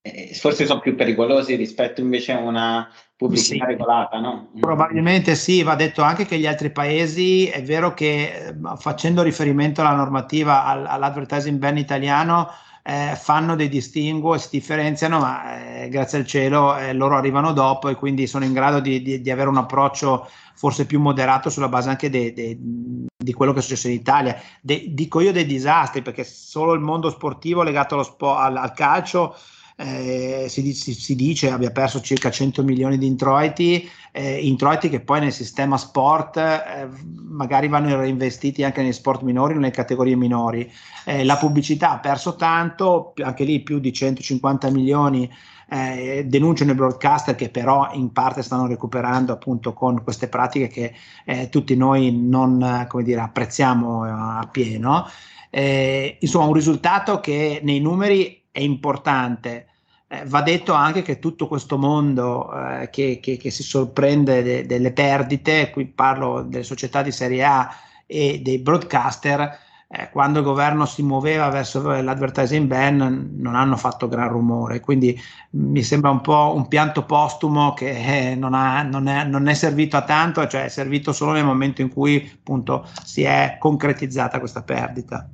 Eh, 0.00 0.30
forse 0.34 0.66
sono 0.66 0.80
più 0.80 0.94
pericolosi 0.94 1.54
rispetto 1.56 2.00
invece 2.00 2.32
a 2.32 2.38
una 2.38 2.88
pubblicità 3.16 3.64
sì. 3.64 3.70
regolata, 3.70 4.20
no? 4.20 4.50
Probabilmente 4.60 5.34
sì, 5.34 5.62
va 5.62 5.74
detto 5.74 6.02
anche 6.02 6.26
che 6.26 6.38
gli 6.38 6.46
altri 6.46 6.70
paesi, 6.70 7.46
è 7.46 7.62
vero 7.62 7.94
che 7.94 8.54
facendo 8.76 9.22
riferimento 9.22 9.80
alla 9.80 9.94
normativa 9.94 10.64
all'advertising 10.64 11.58
ban 11.58 11.78
italiano, 11.78 12.50
eh, 12.82 13.16
fanno 13.16 13.56
dei 13.56 13.68
distinguo 13.68 14.34
e 14.34 14.38
si 14.38 14.48
differenziano, 14.52 15.18
ma 15.18 15.82
eh, 15.82 15.88
grazie 15.88 16.18
al 16.18 16.26
cielo 16.26 16.76
eh, 16.76 16.92
loro 16.92 17.16
arrivano 17.16 17.52
dopo 17.52 17.88
e 17.88 17.96
quindi 17.96 18.28
sono 18.28 18.44
in 18.44 18.52
grado 18.52 18.78
di, 18.78 19.02
di, 19.02 19.20
di, 19.20 19.30
avere 19.30 19.48
un 19.48 19.56
approccio 19.56 20.28
forse 20.54 20.86
più 20.86 21.00
moderato 21.00 21.50
sulla 21.50 21.68
base 21.68 21.88
anche 21.88 22.08
de, 22.08 22.32
de, 22.32 22.56
di 22.58 23.32
quello 23.32 23.52
che 23.52 23.58
è 23.58 23.62
successo 23.62 23.88
in 23.88 23.94
Italia. 23.94 24.40
De, 24.60 24.84
dico 24.90 25.20
io 25.20 25.32
dei 25.32 25.46
disastri, 25.46 26.02
perché 26.02 26.22
solo 26.22 26.74
il 26.74 26.80
mondo 26.80 27.10
sportivo 27.10 27.64
legato 27.64 28.02
spo- 28.04 28.36
al, 28.36 28.56
al 28.56 28.72
calcio 28.72 29.34
eh, 29.76 30.46
si, 30.48 30.72
si, 30.72 31.14
dice 31.14 31.50
abbia 31.50 31.70
perso 31.70 32.00
circa 32.00 32.30
100 32.30 32.64
milioni 32.64 32.96
di 32.96 33.06
introiti, 33.06 33.86
eh, 34.10 34.46
introiti 34.46 34.88
che 34.88 35.00
poi 35.00 35.20
nel 35.20 35.32
sistema 35.32 35.76
sport 35.76 36.38
eh, 36.38 36.88
magari 37.28 37.68
vanno 37.68 37.94
reinvestiti 38.00 38.64
anche 38.64 38.80
negli 38.80 38.92
sport 38.92 39.20
minori 39.20 39.52
o 39.52 39.58
nelle 39.58 39.70
categorie 39.70 40.16
minori. 40.16 40.70
Eh, 41.04 41.24
la 41.24 41.36
pubblicità 41.36 41.90
ha 41.90 41.98
perso 41.98 42.36
tanto, 42.36 43.12
anche 43.22 43.44
lì 43.44 43.60
più 43.60 43.78
di 43.78 43.92
150 43.92 44.70
milioni 44.70 45.30
eh, 45.68 46.24
denunciano 46.26 46.70
i 46.70 46.74
broadcaster 46.74 47.34
che 47.34 47.50
però 47.50 47.90
in 47.92 48.12
parte 48.12 48.42
stanno 48.42 48.66
recuperando 48.66 49.32
appunto 49.32 49.72
con 49.74 50.02
queste 50.02 50.28
pratiche 50.28 50.68
che 50.68 50.94
eh, 51.24 51.48
tutti 51.50 51.76
noi 51.76 52.12
non 52.12 52.86
dire, 53.02 53.20
apprezziamo 53.20 54.04
a 54.04 54.48
pieno. 54.50 55.06
Eh, 55.50 56.16
insomma, 56.20 56.46
un 56.46 56.54
risultato 56.54 57.20
che 57.20 57.60
nei 57.62 57.80
numeri 57.80 58.45
è 58.56 58.60
importante. 58.60 59.66
Eh, 60.08 60.22
va 60.24 60.40
detto 60.40 60.72
anche 60.72 61.02
che 61.02 61.18
tutto 61.18 61.46
questo 61.46 61.76
mondo 61.76 62.50
eh, 62.52 62.88
che, 62.90 63.18
che, 63.20 63.36
che, 63.36 63.50
si 63.50 63.62
sorprende 63.62 64.42
de, 64.42 64.66
delle 64.66 64.92
perdite, 64.92 65.70
qui 65.70 65.84
parlo 65.86 66.42
delle 66.42 66.62
società 66.62 67.02
di 67.02 67.12
serie 67.12 67.44
A 67.44 67.68
e 68.06 68.40
dei 68.42 68.58
broadcaster, 68.58 69.58
eh, 69.88 70.08
quando 70.10 70.38
il 70.38 70.44
governo 70.44 70.86
si 70.86 71.02
muoveva 71.02 71.50
verso 71.50 71.82
l'advertising 71.82 72.66
ban 72.66 73.32
non 73.36 73.54
hanno 73.54 73.76
fatto 73.76 74.08
gran 74.08 74.28
rumore, 74.28 74.80
quindi 74.80 75.20
mi 75.50 75.82
sembra 75.82 76.10
un 76.10 76.22
po' 76.22 76.54
un 76.56 76.66
pianto 76.68 77.04
postumo 77.04 77.74
che 77.74 78.30
eh, 78.30 78.34
non, 78.36 78.54
ha, 78.54 78.82
non, 78.82 79.06
è, 79.08 79.24
non, 79.24 79.48
è, 79.48 79.54
servito 79.54 79.98
a 79.98 80.02
tanto, 80.04 80.46
cioè 80.46 80.64
è 80.64 80.68
servito 80.68 81.12
solo 81.12 81.32
nel 81.32 81.44
momento 81.44 81.82
in 81.82 81.92
cui 81.92 82.30
appunto 82.32 82.88
si 83.04 83.22
è 83.22 83.56
concretizzata 83.58 84.38
questa 84.38 84.62
perdita. 84.62 85.28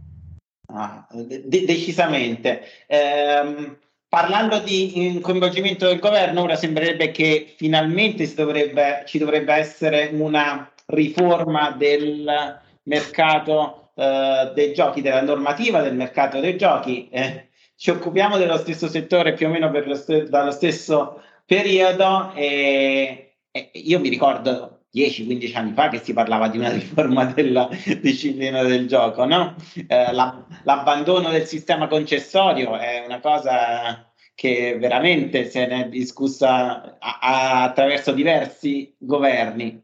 Ah, 0.75 1.07
de- 1.13 1.65
decisamente. 1.67 2.63
Eh, 2.87 3.77
parlando 4.09 4.59
di 4.61 5.19
coinvolgimento 5.23 5.87
del 5.87 5.99
governo, 5.99 6.43
ora 6.43 6.57
sembrerebbe 6.57 7.11
che 7.11 7.55
finalmente 7.57 8.33
dovrebbe, 8.35 9.03
ci 9.07 9.19
dovrebbe 9.19 9.53
essere 9.55 10.11
una 10.13 10.71
riforma 10.87 11.71
del 11.73 12.61
mercato 12.85 13.91
eh, 13.95 14.51
dei 14.55 14.73
giochi, 14.73 15.03
della 15.03 15.23
normativa 15.23 15.83
del 15.83 15.95
mercato 15.95 16.41
dei 16.41 16.57
giochi. 16.57 17.09
Eh, 17.11 17.49
ci 17.77 17.91
occupiamo 17.91 18.39
dello 18.39 18.57
stesso 18.57 18.89
settore 18.89 19.35
più 19.35 19.49
o 19.49 19.51
meno 19.51 19.71
lo 19.71 19.95
st- 19.95 20.29
dallo 20.29 20.51
stesso 20.53 21.21
periodo 21.45 22.33
e, 22.35 23.35
e 23.51 23.71
io 23.75 23.99
mi 24.01 24.09
ricordo 24.09 24.72
10-15 24.95 25.57
anni 25.57 25.73
fa 25.73 25.89
che 25.89 25.99
si 25.99 26.13
parlava 26.13 26.49
di 26.49 26.59
una 26.59 26.71
riforma 26.71 27.25
della 27.25 27.69
disciplina 28.01 28.63
del 28.63 28.87
gioco, 28.87 29.25
no? 29.25 29.55
eh, 29.87 30.13
la, 30.13 30.45
l'abbandono 30.65 31.31
del 31.31 31.47
sistema 31.47 31.89
concessorio 31.89 32.77
è 32.77 33.03
una 33.05 33.21
cosa 33.21 34.13
che 34.35 34.77
veramente 34.79 35.49
se 35.49 35.67
ne 35.67 35.85
è 35.85 35.89
discussa 35.89 36.99
a, 36.99 37.19
a, 37.21 37.63
attraverso 37.65 38.13
diversi 38.13 38.95
governi 38.99 39.83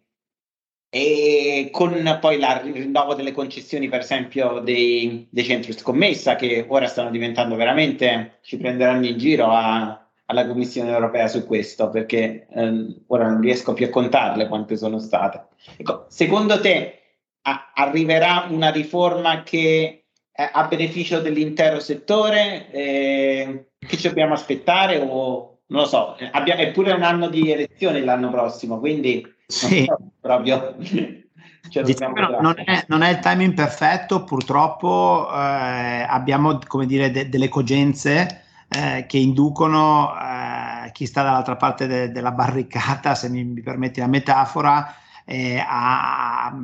e 0.91 1.69
con 1.71 2.19
poi 2.21 2.39
la, 2.39 2.63
il 2.63 2.73
rinnovo 2.73 3.15
delle 3.15 3.33
concessioni, 3.33 3.89
per 3.89 4.01
esempio, 4.01 4.61
dei, 4.61 5.27
dei, 5.31 5.45
centri 5.45 5.73
scommessa 5.73 6.35
che 6.35 6.65
ora 6.67 6.87
stanno 6.87 7.11
diventando 7.11 7.57
veramente, 7.57 8.39
ci 8.43 8.57
prenderanno 8.57 9.05
in 9.07 9.19
giro 9.19 9.51
a, 9.51 10.08
alla 10.31 10.47
Commissione 10.47 10.91
europea 10.91 11.27
su 11.27 11.47
questo, 11.47 11.89
perché 11.89 12.47
ehm, 12.51 13.05
ora 13.09 13.29
non 13.29 13.41
riesco 13.41 13.73
più 13.73 13.87
a 13.87 13.91
contarle 13.91 14.49
quante 14.49 14.77
sono 14.77 14.99
state. 14.99 15.47
Ecco, 15.77 16.05
secondo 16.09 16.61
te 16.61 17.01
a, 17.43 17.73
arriverà 17.75 18.47
una 18.51 18.71
riforma 18.71 19.43
che 19.43 20.05
è 20.31 20.51
a 20.53 20.67
beneficio 20.67 21.21
dell'intero 21.21 21.81
settore? 21.81 22.71
Eh, 22.71 23.71
che 23.79 23.97
ci 23.97 24.09
dobbiamo 24.09 24.35
aspettare? 24.35 24.99
O 24.99 25.61
non 25.69 25.83
lo 25.83 25.87
so, 25.87 26.17
abbia, 26.33 26.57
è 26.57 26.71
pure 26.73 26.93
un 26.93 27.03
anno 27.03 27.29
di 27.29 27.51
elezioni 27.51 28.05
l'anno 28.05 28.31
prossimo, 28.31 28.79
quindi 28.79 29.27
sì. 29.47 29.87
proprio. 30.21 30.77
Diciamo, 31.69 32.15
non, 32.41 32.55
è, 32.65 32.85
non, 32.87 33.03
è, 33.03 33.11
il 33.11 33.19
timing 33.19 33.53
perfetto, 33.53 34.25
purtroppo 34.25 35.29
eh, 35.31 36.07
abbiamo 36.09 36.59
come 36.67 36.87
dire, 36.87 37.11
de, 37.11 37.29
delle 37.29 37.49
cogenze 37.49 38.45
eh, 38.69 39.07
che 39.09 39.19
inducono 39.19 40.13
eh, 40.15 40.93
chi 40.93 41.07
sta 41.07 41.23
dall'altra 41.23 41.57
parte 41.57 41.87
de, 41.87 42.11
della 42.11 42.33
barricata, 42.33 43.15
se 43.15 43.29
mi, 43.29 43.45
mi 43.45 43.63
permetti 43.63 44.01
la 44.01 44.07
metafora, 44.07 44.95
eh, 45.25 45.63
a, 45.67 46.55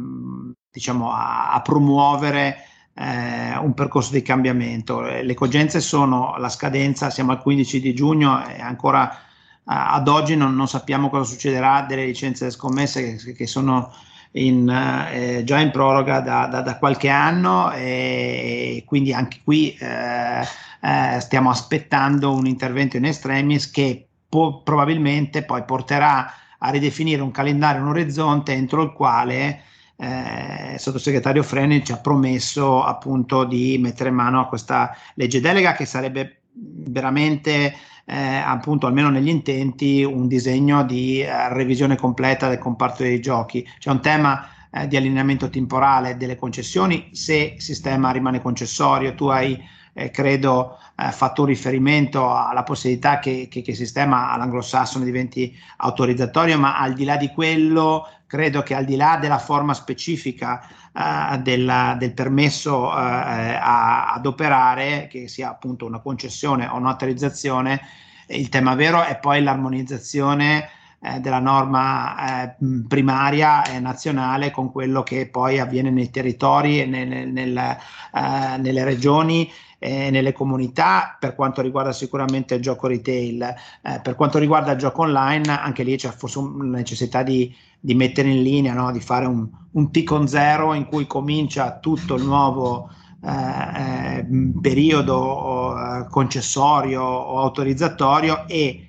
diciamo, 0.70 1.12
a, 1.12 1.52
a 1.52 1.62
promuovere 1.62 2.56
eh, 2.94 3.56
un 3.56 3.74
percorso 3.74 4.12
di 4.12 4.22
cambiamento. 4.22 5.00
Le 5.00 5.34
cogenze 5.34 5.80
sono 5.80 6.36
la 6.38 6.48
scadenza, 6.48 7.10
siamo 7.10 7.32
al 7.32 7.42
15 7.42 7.80
di 7.80 7.94
giugno 7.94 8.46
e 8.46 8.60
ancora 8.60 9.18
ad 9.66 10.08
oggi 10.08 10.36
non, 10.36 10.54
non, 10.54 10.68
sappiamo 10.68 11.08
cosa 11.08 11.24
succederà 11.24 11.82
delle 11.82 12.04
licenze 12.04 12.50
scommesse 12.50 13.16
che, 13.16 13.32
che 13.32 13.46
sono 13.46 13.90
in, 14.36 14.68
eh, 14.68 15.42
già 15.44 15.58
in 15.60 15.70
proroga 15.70 16.20
da, 16.20 16.46
da, 16.46 16.60
da, 16.60 16.78
qualche 16.78 17.08
anno 17.08 17.70
e 17.72 18.82
quindi 18.86 19.12
anche 19.12 19.40
qui 19.44 19.76
eh, 19.78 20.40
eh, 20.80 21.20
stiamo 21.20 21.50
aspettando 21.50 22.32
un 22.32 22.46
intervento 22.46 22.96
in 22.96 23.04
extremis 23.04 23.70
che 23.70 24.06
po- 24.28 24.62
probabilmente 24.62 25.44
poi 25.44 25.64
porterà 25.64 26.32
a 26.58 26.70
ridefinire 26.70 27.22
un 27.22 27.30
calendario, 27.30 27.82
un 27.82 27.88
orizzonte 27.88 28.52
entro 28.52 28.82
il 28.82 28.92
quale 28.92 29.62
eh, 29.96 30.72
il 30.74 30.80
sottosegretario 30.80 31.42
Freni 31.42 31.84
ci 31.84 31.92
ha 31.92 31.98
promesso 31.98 32.82
appunto 32.82 33.44
di 33.44 33.78
mettere 33.78 34.10
mano 34.10 34.40
a 34.40 34.46
questa 34.46 34.96
legge 35.14 35.40
delega 35.40 35.74
che 35.74 35.84
sarebbe 35.84 36.40
veramente 36.50 37.74
eh, 38.06 38.16
appunto 38.16 38.86
almeno 38.86 39.10
negli 39.10 39.28
intenti 39.28 40.02
un 40.04 40.26
disegno 40.26 40.84
di 40.84 41.20
eh, 41.20 41.52
revisione 41.52 41.96
completa 41.96 42.48
del 42.48 42.58
comparto 42.58 43.02
dei 43.02 43.20
giochi. 43.20 43.66
C'è 43.78 43.90
un 43.90 44.00
tema 44.00 44.46
eh, 44.70 44.86
di 44.86 44.96
allineamento 44.96 45.48
temporale 45.48 46.16
delle 46.16 46.36
concessioni, 46.36 47.08
se 47.12 47.54
il 47.56 47.62
sistema 47.62 48.10
rimane 48.10 48.42
concessorio, 48.42 49.14
tu 49.14 49.26
hai 49.26 49.58
eh, 49.94 50.10
credo 50.10 50.78
eh, 50.96 51.10
fatto 51.12 51.44
riferimento 51.44 52.34
alla 52.34 52.64
possibilità 52.64 53.18
che, 53.20 53.48
che, 53.50 53.62
che, 53.62 53.70
il 53.70 53.76
sistema 53.76 54.32
all'anglosassone 54.32 55.04
diventi 55.04 55.56
autorizzatorio, 55.78 56.58
ma 56.58 56.78
al 56.78 56.92
di 56.92 57.04
là 57.04 57.16
di 57.16 57.28
quello, 57.28 58.06
credo 58.26 58.62
che 58.62 58.74
al 58.74 58.84
di 58.84 58.96
là 58.96 59.16
della 59.20 59.38
forma 59.38 59.72
specifica 59.72 60.60
eh, 60.92 61.38
della, 61.38 61.96
del 61.98 62.12
permesso 62.12 62.90
eh, 62.90 62.94
a, 62.94 64.12
ad 64.12 64.26
operare, 64.26 65.06
che 65.08 65.28
sia 65.28 65.50
appunto 65.50 65.86
una 65.86 66.00
concessione 66.00 66.66
o 66.66 66.76
un'autorizzazione, 66.76 67.80
il 68.28 68.48
tema 68.48 68.74
vero 68.74 69.02
è 69.02 69.18
poi 69.18 69.42
l'armonizzazione 69.42 70.68
eh, 71.00 71.20
della 71.20 71.38
norma 71.38 72.44
eh, 72.44 72.56
primaria 72.88 73.62
e 73.64 73.78
nazionale 73.78 74.50
con 74.50 74.72
quello 74.72 75.02
che 75.02 75.28
poi 75.28 75.58
avviene 75.58 75.90
nei 75.90 76.10
territori 76.10 76.80
e 76.80 76.86
nel, 76.86 77.28
nel, 77.28 77.56
eh, 77.58 78.56
nelle 78.56 78.84
regioni 78.84 79.50
e 79.84 80.08
nelle 80.08 80.32
comunità 80.32 81.14
per 81.20 81.34
quanto 81.34 81.60
riguarda 81.60 81.92
sicuramente 81.92 82.54
il 82.54 82.62
gioco 82.62 82.86
retail. 82.86 83.42
Eh, 83.82 84.00
per 84.02 84.14
quanto 84.14 84.38
riguarda 84.38 84.72
il 84.72 84.78
gioco 84.78 85.02
online, 85.02 85.60
anche 85.60 85.82
lì 85.82 85.94
c'è 85.96 86.08
forse 86.08 86.38
una 86.38 86.78
necessità 86.78 87.22
di, 87.22 87.54
di 87.78 87.94
mettere 87.94 88.30
in 88.30 88.42
linea, 88.42 88.72
no? 88.72 88.90
di 88.92 89.00
fare 89.00 89.26
un, 89.26 89.46
un 89.72 89.90
T 89.90 90.02
con 90.04 90.26
zero 90.26 90.72
in 90.72 90.86
cui 90.86 91.06
comincia 91.06 91.78
tutto 91.80 92.14
il 92.14 92.24
nuovo 92.24 92.88
eh, 93.22 94.20
eh 94.20 94.26
periodo 94.58 95.76
eh, 95.76 96.06
concessorio 96.08 97.02
o 97.02 97.40
autorizzatorio 97.40 98.48
e 98.48 98.56
eh, 98.56 98.86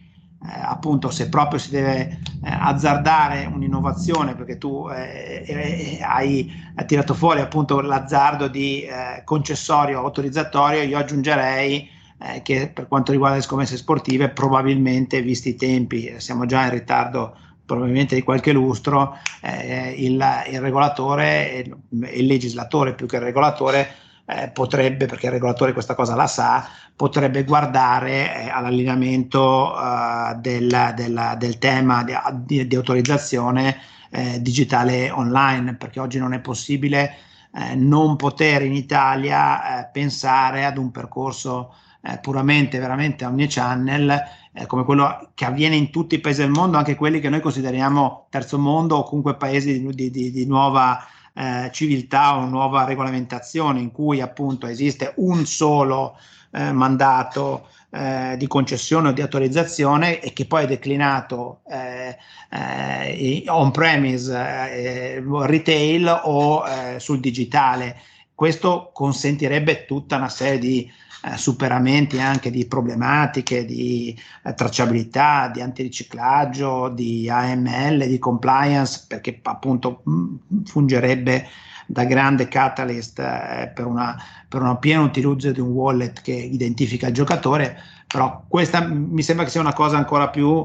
appunto 0.62 1.10
se 1.10 1.28
proprio 1.28 1.60
si 1.60 1.72
deve 1.72 2.20
eh, 2.44 2.50
azzardare 2.60 3.50
un'innovazione 3.52 4.36
perché 4.36 4.58
tu 4.58 4.88
eh, 4.90 5.44
eh 5.48 6.00
hai, 6.04 6.52
hai, 6.76 6.86
tirato 6.86 7.14
fuori 7.14 7.42
appunto 7.42 7.82
l'azzardo 7.82 8.48
di 8.48 8.84
eh, 8.84 9.22
concessorio 9.24 10.00
autorizzatorio 10.00 10.82
io 10.84 10.98
aggiungerei 10.98 11.90
eh, 12.20 12.42
che 12.42 12.70
per 12.74 12.88
quanto 12.88 13.12
riguarda 13.12 13.38
le 13.38 13.44
scommesse 13.44 13.78
sportive 13.78 14.30
probabilmente 14.30 15.22
visti 15.22 15.50
i 15.50 15.56
tempi 15.56 16.14
siamo 16.18 16.46
già 16.46 16.64
in 16.64 16.72
ritardo 16.72 17.36
probabilmente 17.66 18.16
di 18.16 18.22
qualche 18.22 18.52
lustro 18.52 19.18
il, 19.42 20.44
il, 20.50 20.62
regolatore 20.62 21.52
e 21.52 21.72
il 22.14 22.26
legislatore 22.28 22.94
più 22.94 23.08
che 23.08 23.16
il 23.16 23.24
regolatore 23.24 24.05
eh, 24.26 24.50
potrebbe, 24.50 25.06
perché 25.06 25.28
il 25.28 25.34
regolatore 25.34 25.74
questa 25.74 25.94
cosa 25.94 26.16
la 26.16 26.28
sa, 26.28 26.68
potrebbe 26.96 27.44
guardare 27.44 28.46
eh, 28.46 28.50
all'allineamento 28.50 29.76
eh, 29.78 30.36
del, 30.38 30.94
del, 30.96 31.36
del, 31.38 31.58
tema 31.60 32.04
di, 32.04 32.14
di, 32.34 32.68
di 32.68 32.76
autorizzazione 32.76 33.78
eh, 34.10 34.42
digitale 34.42 35.12
online, 35.12 35.76
perché 35.76 36.00
oggi 36.00 36.18
non 36.18 36.34
è 36.34 36.40
possibile 36.40 37.16
eh, 37.54 37.76
non 37.76 38.16
poter 38.16 38.64
in 38.64 38.74
Italia 38.74 39.80
eh, 39.80 39.90
pensare 39.92 40.66
ad 40.66 40.78
un 40.78 40.92
percorso 40.92 41.76
puramente, 42.22 42.78
veramente 42.78 43.26
omnichannel 43.26 44.22
come 44.68 44.84
quello 44.84 45.32
che 45.34 45.44
avviene 45.44 45.76
in 45.76 45.90
tutti 45.90 46.14
i 46.14 46.20
paesi 46.20 46.42
del 46.42 46.52
mondo, 46.52 46.78
anche 46.78 46.94
quelli 46.94 47.20
che 47.20 47.30
noi 47.30 47.42
consideriamo 47.42 48.28
terzo 48.30 48.60
mondo 48.60 48.98
o 48.98 49.04
comunque 49.04 49.36
paesi 49.38 49.84
di, 49.84 50.12
di, 50.12 50.32
di 50.32 50.46
nuova 50.46 51.04
eh, 51.36 51.70
civiltà 51.72 52.38
o 52.38 52.46
nuova 52.46 52.86
regolamentazione 52.86 53.80
in 53.80 53.92
cui 53.92 54.22
appunto 54.22 54.68
esiste 54.68 55.14
un 55.18 55.46
solo 55.46 56.18
eh, 56.52 56.72
mandato 56.72 57.68
eh, 57.92 58.36
di 58.38 58.48
concessione 58.48 59.10
o 59.10 59.12
di 59.12 59.22
autorizzazione 59.22 60.20
e 60.20 60.34
che 60.34 60.46
poi 60.46 60.64
è 60.64 60.68
declinato 60.68 61.62
eh, 61.70 62.18
eh, 62.50 63.44
on 63.48 63.72
premise, 63.72 64.34
eh, 64.34 65.24
retail 65.26 66.22
o 66.24 66.64
sul 66.98 67.20
digitale 67.20 67.98
questo 68.36 68.92
consentirebbe 68.94 69.86
tutta 69.86 70.18
una 70.18 70.30
serie 70.30 70.60
di 70.60 70.92
eh, 71.24 71.38
superamenti 71.38 72.20
anche 72.20 72.52
di 72.52 72.68
problematiche 72.68 73.66
di 73.66 74.16
eh, 74.44 74.54
tracciabilità, 74.54 75.50
di 75.52 75.62
antiriciclaggio, 75.62 76.90
di 76.90 77.28
AML, 77.30 78.06
di 78.06 78.20
compliance, 78.20 79.06
perché 79.08 79.40
appunto 79.42 80.02
mh, 80.04 80.12
mm, 80.12 80.64
fungerebbe 80.66 81.48
da 81.88 82.04
grande 82.04 82.48
catalyst 82.48 83.20
eh, 83.20 83.72
per, 83.74 83.86
una, 83.86 84.16
per 84.48 84.62
un 84.62 84.78
pieno 84.80 85.04
utilizzo 85.04 85.52
di 85.52 85.60
un 85.60 85.70
wallet 85.70 86.22
che 86.22 86.34
identifica 86.34 87.08
il 87.08 87.14
giocatore, 87.14 87.78
però 88.06 88.44
questa 88.48 88.86
mi 88.86 89.24
sembra 89.24 89.46
che 89.46 89.52
sia 89.52 89.62
una 89.62 89.74
cosa 89.74 89.98
ancora 89.98 90.30
più 90.30 90.64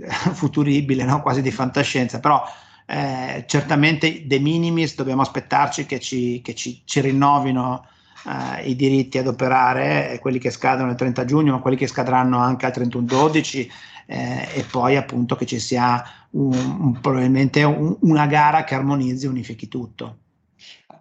eh, 0.00 0.08
futuribile, 0.32 1.04
no? 1.04 1.22
quasi 1.22 1.42
di 1.42 1.50
fantascienza, 1.50 2.18
però 2.18 2.42
eh, 2.86 3.44
certamente 3.46 4.26
de 4.26 4.38
minimis 4.38 4.94
dobbiamo 4.94 5.22
aspettarci 5.22 5.86
che 5.86 5.98
ci, 5.98 6.40
che 6.42 6.54
ci, 6.54 6.82
ci 6.84 7.00
rinnovino 7.00 7.86
eh, 8.26 8.68
i 8.68 8.76
diritti 8.76 9.18
ad 9.18 9.26
operare, 9.26 10.18
quelli 10.20 10.38
che 10.38 10.50
scadono 10.50 10.90
il 10.90 10.96
30 10.96 11.24
giugno, 11.24 11.52
ma 11.52 11.60
quelli 11.60 11.76
che 11.76 11.86
scadranno 11.86 12.38
anche 12.38 12.66
al 12.66 12.72
31-12 12.74 13.68
eh, 14.06 14.48
e 14.54 14.64
poi 14.70 14.96
appunto 14.96 15.34
che 15.34 15.46
ci 15.46 15.58
sia 15.58 16.04
un, 16.30 16.52
un, 16.52 17.00
probabilmente 17.00 17.62
un, 17.62 17.96
una 18.00 18.26
gara 18.26 18.64
che 18.64 18.74
armonizzi 18.74 19.26
e 19.26 19.28
unifichi 19.28 19.68
tutto. 19.68 20.18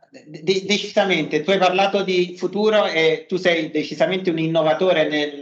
De- 0.09 0.63
decisamente, 0.65 1.41
tu 1.43 1.51
hai 1.51 1.57
parlato 1.57 2.03
di 2.03 2.35
futuro 2.37 2.85
e 2.85 3.25
tu 3.27 3.37
sei 3.37 3.71
decisamente 3.71 4.29
un 4.29 4.37
innovatore 4.37 5.09
nel 5.09 5.41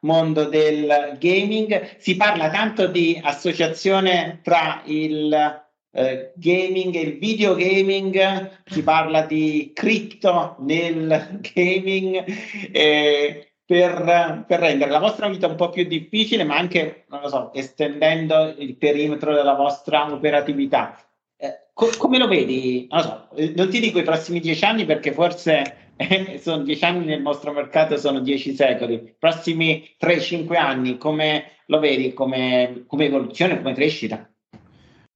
mondo 0.00 0.44
del 0.44 1.16
gaming. 1.18 1.96
Si 1.96 2.16
parla 2.16 2.50
tanto 2.50 2.86
di 2.86 3.18
associazione 3.22 4.40
tra 4.42 4.82
il 4.84 5.68
eh, 5.92 6.32
gaming 6.36 6.94
e 6.94 7.00
il 7.00 7.18
videogaming, 7.18 8.62
si 8.66 8.82
parla 8.82 9.22
di 9.22 9.72
cripto 9.74 10.56
nel 10.60 11.40
gaming. 11.54 12.24
Eh, 12.72 13.44
per, 13.70 14.44
per, 14.48 14.58
rendere 14.58 14.90
la 14.90 14.98
vostra 14.98 15.28
vita 15.28 15.46
un 15.46 15.54
po' 15.54 15.70
più 15.70 15.84
difficile, 15.84 16.42
ma 16.42 16.56
anche, 16.56 17.04
non 17.08 17.20
lo 17.20 17.28
so, 17.28 17.52
estendendo 17.52 18.52
il 18.58 18.76
perimetro 18.76 19.32
della 19.32 19.54
vostra 19.54 20.12
operatività. 20.12 20.98
Eh, 21.36 21.68
co- 21.72 21.92
come 21.96 22.18
lo 22.18 22.26
vedi? 22.26 22.88
Non, 22.90 23.00
so, 23.00 23.28
eh, 23.36 23.52
non, 23.54 23.68
ti 23.70 23.78
dico 23.78 24.00
i 24.00 24.02
prossimi 24.02 24.40
dieci 24.40 24.64
anni 24.64 24.84
perché 24.84 25.12
forse 25.12 25.92
eh, 25.96 26.38
sono 26.42 26.64
dieci 26.64 26.84
anni 26.84 27.04
nel 27.04 27.22
nostro 27.22 27.52
mercato, 27.52 27.96
sono 27.96 28.18
dieci 28.18 28.54
secoli. 28.54 29.14
Prossimi 29.16 29.88
3-5 30.00 30.56
anni, 30.56 30.98
come 30.98 31.44
lo 31.66 31.78
vedi 31.78 32.12
come, 32.12 32.84
come 32.86 33.04
evoluzione, 33.04 33.56
come 33.58 33.74
crescita? 33.74 34.29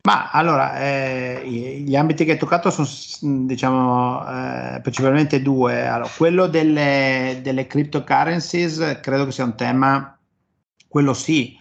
Ma 0.06 0.28
allora, 0.30 0.78
eh, 0.80 1.42
gli 1.46 1.96
ambiti 1.96 2.26
che 2.26 2.32
hai 2.32 2.38
toccato 2.38 2.70
sono 2.70 2.86
diciamo 3.46 4.22
eh, 4.28 4.80
principalmente 4.82 5.40
due. 5.40 5.86
Allora, 5.86 6.10
quello 6.14 6.46
delle, 6.46 7.40
delle, 7.42 7.66
cryptocurrencies 7.66 8.98
credo 9.00 9.24
che 9.24 9.32
sia 9.32 9.44
un 9.44 9.54
tema, 9.56 10.18
quello 10.88 11.14
sì, 11.14 11.58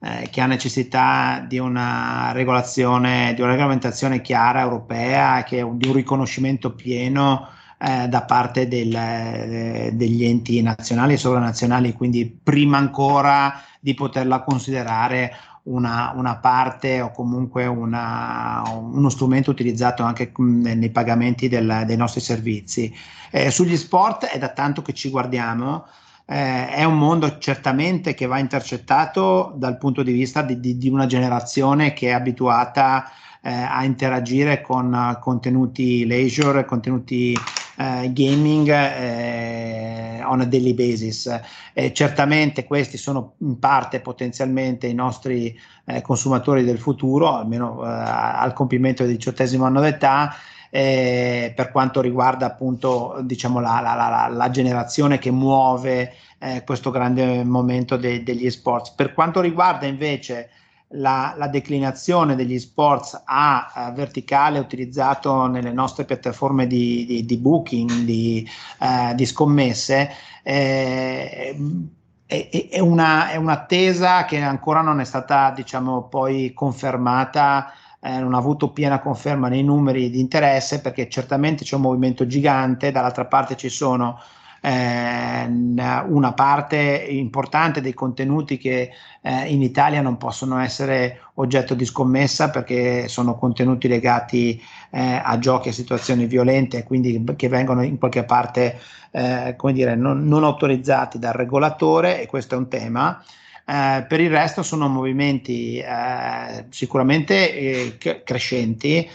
eh, 0.00 0.28
che 0.30 0.40
ha 0.42 0.46
necessità 0.46 1.42
di 1.48 1.58
una 1.58 2.30
regolazione, 2.32 3.32
di 3.34 3.40
una 3.40 3.52
regolamentazione 3.52 4.20
chiara 4.20 4.60
europea, 4.60 5.42
che, 5.44 5.66
di 5.72 5.86
un 5.88 5.94
riconoscimento 5.94 6.74
pieno 6.74 7.48
eh, 7.78 8.06
da 8.06 8.22
parte 8.24 8.68
del, 8.68 8.94
eh, 8.94 9.90
degli 9.94 10.26
enti 10.26 10.60
nazionali 10.60 11.14
e 11.14 11.16
sovranazionali, 11.16 11.94
quindi 11.94 12.26
prima 12.26 12.76
ancora 12.76 13.62
di 13.80 13.94
poterla 13.94 14.42
considerare 14.42 15.32
una, 15.68 16.12
una 16.14 16.36
parte 16.36 17.00
o 17.00 17.10
comunque 17.10 17.66
una, 17.66 18.62
uno 18.68 19.08
strumento 19.08 19.50
utilizzato 19.50 20.02
anche 20.02 20.32
nei 20.36 20.90
pagamenti 20.90 21.48
del, 21.48 21.84
dei 21.86 21.96
nostri 21.96 22.20
servizi. 22.20 22.94
Eh, 23.30 23.50
sugli 23.50 23.76
sport 23.76 24.26
è 24.26 24.38
da 24.38 24.48
tanto 24.48 24.82
che 24.82 24.92
ci 24.92 25.10
guardiamo. 25.10 25.86
Eh, 26.26 26.68
è 26.68 26.84
un 26.84 26.98
mondo 26.98 27.38
certamente 27.38 28.14
che 28.14 28.26
va 28.26 28.38
intercettato 28.38 29.52
dal 29.56 29.78
punto 29.78 30.02
di 30.02 30.12
vista 30.12 30.42
di, 30.42 30.60
di, 30.60 30.76
di 30.76 30.88
una 30.88 31.06
generazione 31.06 31.92
che 31.92 32.08
è 32.08 32.12
abituata 32.12 33.10
eh, 33.40 33.50
a 33.50 33.84
interagire 33.84 34.60
con 34.60 35.16
contenuti 35.20 36.06
leisure, 36.06 36.64
contenuti 36.64 37.36
eh, 37.78 38.10
gaming 38.12 38.68
eh, 38.68 40.20
on 40.24 40.40
a 40.40 40.44
daily 40.44 40.74
basis. 40.74 41.40
Eh, 41.72 41.92
certamente 41.92 42.64
questi 42.64 42.96
sono 42.96 43.34
in 43.38 43.58
parte 43.58 44.00
potenzialmente 44.00 44.88
i 44.88 44.94
nostri 44.94 45.58
eh, 45.86 46.02
consumatori 46.02 46.64
del 46.64 46.78
futuro, 46.78 47.36
almeno 47.36 47.84
eh, 47.84 47.88
al 47.88 48.52
compimento 48.52 49.04
del 49.04 49.12
diciottesimo 49.12 49.64
anno 49.64 49.80
d'età. 49.80 50.34
Eh, 50.70 51.54
per 51.56 51.70
quanto 51.70 52.02
riguarda 52.02 52.44
appunto 52.44 53.20
diciamo 53.22 53.58
la, 53.58 53.80
la, 53.80 53.94
la, 53.94 54.28
la 54.30 54.50
generazione 54.50 55.18
che 55.18 55.30
muove 55.30 56.12
eh, 56.38 56.62
questo 56.62 56.90
grande 56.90 57.42
momento 57.42 57.96
de, 57.96 58.22
degli 58.22 58.50
sports. 58.50 58.90
Per 58.90 59.14
quanto 59.14 59.40
riguarda 59.40 59.86
invece 59.86 60.50
la, 60.92 61.34
la 61.36 61.48
declinazione 61.48 62.34
degli 62.34 62.58
sports 62.58 63.20
a, 63.24 63.70
a, 63.72 63.90
verticale 63.90 64.58
utilizzato 64.58 65.46
nelle 65.46 65.72
nostre 65.72 66.04
piattaforme 66.04 66.66
di, 66.66 67.04
di, 67.06 67.24
di 67.24 67.36
booking, 67.36 67.90
di, 68.04 68.48
eh, 68.80 69.14
di 69.14 69.26
scommesse, 69.26 70.10
eh, 70.42 71.56
è, 72.24 72.68
è, 72.70 72.78
una, 72.78 73.30
è, 73.30 73.36
un'attesa 73.36 74.24
che 74.24 74.40
ancora 74.40 74.80
non 74.80 75.00
è 75.00 75.04
stata 75.04 75.50
diciamo, 75.50 76.04
poi 76.04 76.52
confermata, 76.54 77.72
eh, 78.00 78.18
non 78.18 78.34
ha 78.34 78.38
avuto 78.38 78.70
piena 78.70 79.00
conferma 79.00 79.48
nei 79.48 79.62
numeri 79.62 80.08
di 80.08 80.20
interesse 80.20 80.80
perché 80.80 81.08
certamente 81.08 81.64
c'è 81.64 81.76
un 81.76 81.82
movimento 81.82 82.26
gigante, 82.26 82.92
dall'altra 82.92 83.26
parte 83.26 83.56
ci 83.56 83.68
sono 83.68 84.20
eh, 84.60 85.46
una 85.46 86.32
parte 86.32 86.76
importante 86.76 87.80
dei 87.80 87.94
contenuti 87.94 88.58
che 88.58 88.90
eh, 89.20 89.44
in 89.46 89.62
Italia 89.62 90.00
non 90.00 90.16
possono 90.16 90.58
essere 90.58 91.20
oggetto 91.34 91.74
di 91.74 91.84
scommessa 91.84 92.50
perché 92.50 93.08
sono 93.08 93.36
contenuti 93.36 93.88
legati 93.88 94.60
eh, 94.90 95.20
a 95.22 95.38
giochi 95.38 95.68
a 95.68 95.72
situazioni 95.72 96.26
violente, 96.26 96.82
quindi 96.82 97.22
che 97.36 97.48
vengono 97.48 97.82
in 97.82 97.98
qualche 97.98 98.24
parte 98.24 98.78
eh, 99.10 99.54
come 99.56 99.72
dire, 99.72 99.94
non, 99.94 100.26
non, 100.26 100.44
autorizzati 100.44 101.18
dal 101.18 101.32
regolatore 101.32 102.20
e 102.20 102.26
questo 102.26 102.54
è 102.54 102.58
un 102.58 102.68
tema. 102.68 103.22
Eh, 103.64 104.04
per 104.08 104.20
il 104.20 104.30
resto 104.30 104.62
sono 104.62 104.88
movimenti 104.88 105.78
eh, 105.78 106.66
sicuramente 106.70 107.96
crescenti. 108.24 109.08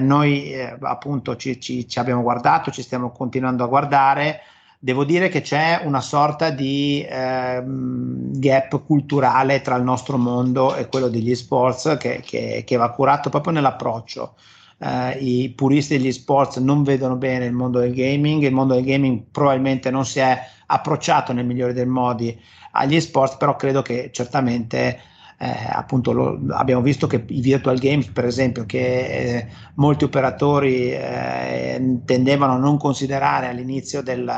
noi 0.00 0.54
appunto 0.80 1.36
ci, 1.36 1.60
ci, 1.60 1.86
ci 1.86 1.98
abbiamo 1.98 2.22
guardato, 2.22 2.70
ci 2.70 2.82
stiamo 2.82 3.10
continuando 3.10 3.64
a 3.64 3.66
guardare 3.68 4.40
devo 4.78 5.04
dire 5.04 5.28
che 5.28 5.40
c'è 5.40 5.82
una 5.84 6.00
sorta 6.00 6.50
di 6.50 7.02
eh, 7.02 7.62
gap 7.64 8.84
culturale 8.84 9.60
tra 9.60 9.76
il 9.76 9.82
nostro 9.82 10.16
mondo 10.16 10.76
e 10.76 10.86
quello 10.88 11.08
degli 11.08 11.34
sports 11.34 11.96
che, 11.98 12.22
che, 12.24 12.62
che 12.64 12.76
va 12.76 12.92
curato 12.92 13.28
proprio 13.28 13.52
nell'approccio. 13.52 14.34
Eh, 14.78 15.18
I 15.18 15.50
puristi 15.50 15.96
degli 15.96 16.12
sports 16.12 16.58
non 16.58 16.84
vedono 16.84 17.16
bene 17.16 17.46
il 17.46 17.52
mondo 17.52 17.80
del 17.80 17.92
gaming, 17.92 18.44
il 18.44 18.52
mondo 18.52 18.74
del 18.74 18.84
gaming 18.84 19.24
probabilmente 19.32 19.90
non 19.90 20.06
si 20.06 20.20
è 20.20 20.38
approcciato 20.66 21.32
nel 21.32 21.46
migliore 21.46 21.72
dei 21.72 21.86
modi 21.86 22.38
agli 22.72 23.00
sports, 23.00 23.36
però 23.36 23.56
credo 23.56 23.82
che 23.82 24.10
certamente 24.12 25.00
eh, 25.38 25.68
appunto 25.70 26.12
lo, 26.12 26.38
abbiamo 26.50 26.82
visto 26.82 27.06
che 27.06 27.24
i 27.28 27.40
virtual 27.40 27.78
games 27.78 28.06
per 28.08 28.24
esempio 28.24 28.66
che 28.66 29.36
eh, 29.36 29.46
molti 29.74 30.02
operatori 30.02 30.90
eh, 30.90 32.00
tendevano 32.04 32.54
a 32.54 32.58
non 32.58 32.76
considerare 32.76 33.46
all'inizio 33.46 34.02
del, 34.02 34.28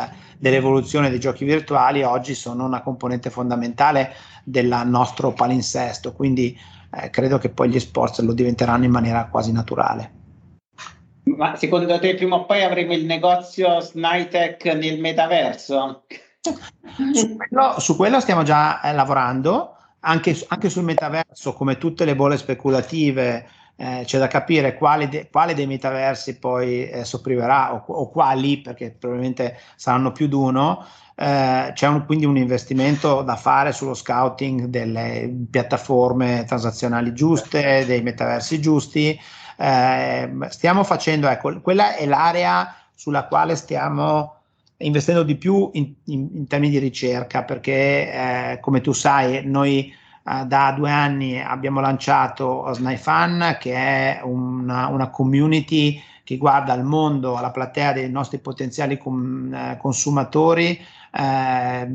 dell'evoluzione 0.41 1.11
dei 1.11 1.21
giochi 1.21 1.45
virtuali 1.45 2.03
oggi 2.03 2.35
sono 2.35 2.65
una 2.65 2.81
componente 2.81 3.29
fondamentale 3.29 4.15
del 4.43 4.83
nostro 4.87 5.33
palinsesto 5.33 6.15
quindi 6.15 6.59
eh, 6.93 7.11
credo 7.11 7.37
che 7.39 7.51
poi 7.51 7.69
gli 7.69 7.79
sport 7.79 8.21
lo 8.21 8.33
diventeranno 8.33 8.85
in 8.85 8.91
maniera 8.91 9.27
quasi 9.27 9.53
naturale 9.53 10.19
ma 11.25 11.57
secondo 11.57 11.99
te 11.99 12.15
prima 12.15 12.37
o 12.37 12.47
poi 12.47 12.63
avremo 12.63 12.93
il 12.93 13.05
negozio 13.05 13.81
Snitech 13.81 14.65
nel 14.65 14.99
metaverso? 14.99 16.05
Su 17.13 17.37
quello, 17.37 17.79
su 17.79 17.97
quello 17.97 18.21
stiamo 18.21 18.43
già 18.43 18.81
eh, 18.81 18.93
lavorando 18.93 19.77
anche, 20.01 20.37
anche, 20.49 20.71
sul 20.71 20.85
metaverso, 20.85 21.53
come 21.53 21.77
tutte 21.77 22.05
le 22.05 22.17
bolle 22.17 22.39
speculative, 22.39 23.47
eh, 23.81 24.03
c'è 24.05 24.19
da 24.19 24.27
capire 24.27 24.77
quale, 24.77 25.09
de, 25.09 25.29
quale, 25.33 25.55
dei 25.55 25.67
metaversi 25.67 26.39
poi 26.39 26.87
eh, 26.87 27.03
sopravviverà 27.03 27.73
o, 27.73 27.83
o, 27.87 28.11
quali, 28.11 28.59
perché 28.61 28.91
probabilmente 28.91 29.59
saranno 29.75 30.13
più 30.13 30.27
di 30.27 30.35
uno. 30.35 30.85
Eh, 31.15 31.71
c'è 31.73 31.89
un, 31.89 32.05
quindi 32.05 32.27
un 32.27 32.37
investimento 32.37 33.23
da 33.23 33.37
fare 33.37 33.73
sullo 33.73 33.95
scouting 33.95 34.67
delle 34.67 35.35
piattaforme 35.51 36.45
transazionali 36.47 37.15
giuste, 37.15 37.87
dei 37.87 38.03
metaversi 38.03 38.61
giusti. 38.61 39.19
Eh, 39.57 40.31
stiamo 40.49 40.85
facendo, 40.85 41.27
ecco, 41.29 41.59
quella 41.63 41.97
è 41.97 42.05
l'area 42.05 42.75
sulla 42.95 43.25
quale 43.25 43.57
stiamo 43.57 44.35
investendo 44.77 45.23
di 45.23 45.37
più 45.37 45.71
in, 45.73 45.95
in, 46.07 46.29
in 46.35 46.47
termini 46.47 46.73
di 46.73 46.79
ricerca 46.79 47.45
perché 47.45 47.73
eh, 48.53 48.59
come 48.61 48.83
tu 48.83 48.93
sai 48.93 49.47
noi 49.47 49.91
eh, 50.25 50.45
da 50.47 50.73
due 50.77 50.91
anni 50.91 51.41
abbiamo 51.41 51.81
lanciato 51.81 52.73
SnyFan 52.73 53.57
che 53.61 53.75
è 53.75 54.21
una, 54.23 54.89
una 54.89 55.09
community 55.11 56.01
che 56.23 56.37
guarda 56.37 56.73
al 56.73 56.85
mondo, 56.85 57.37
alla 57.37 57.51
platea 57.51 57.93
dei 57.93 58.11
nostri 58.11 58.39
potenziali 58.39 58.97
com, 58.99 59.53
eh, 59.53 59.77
consumatori, 59.81 60.79
eh, 61.13 61.89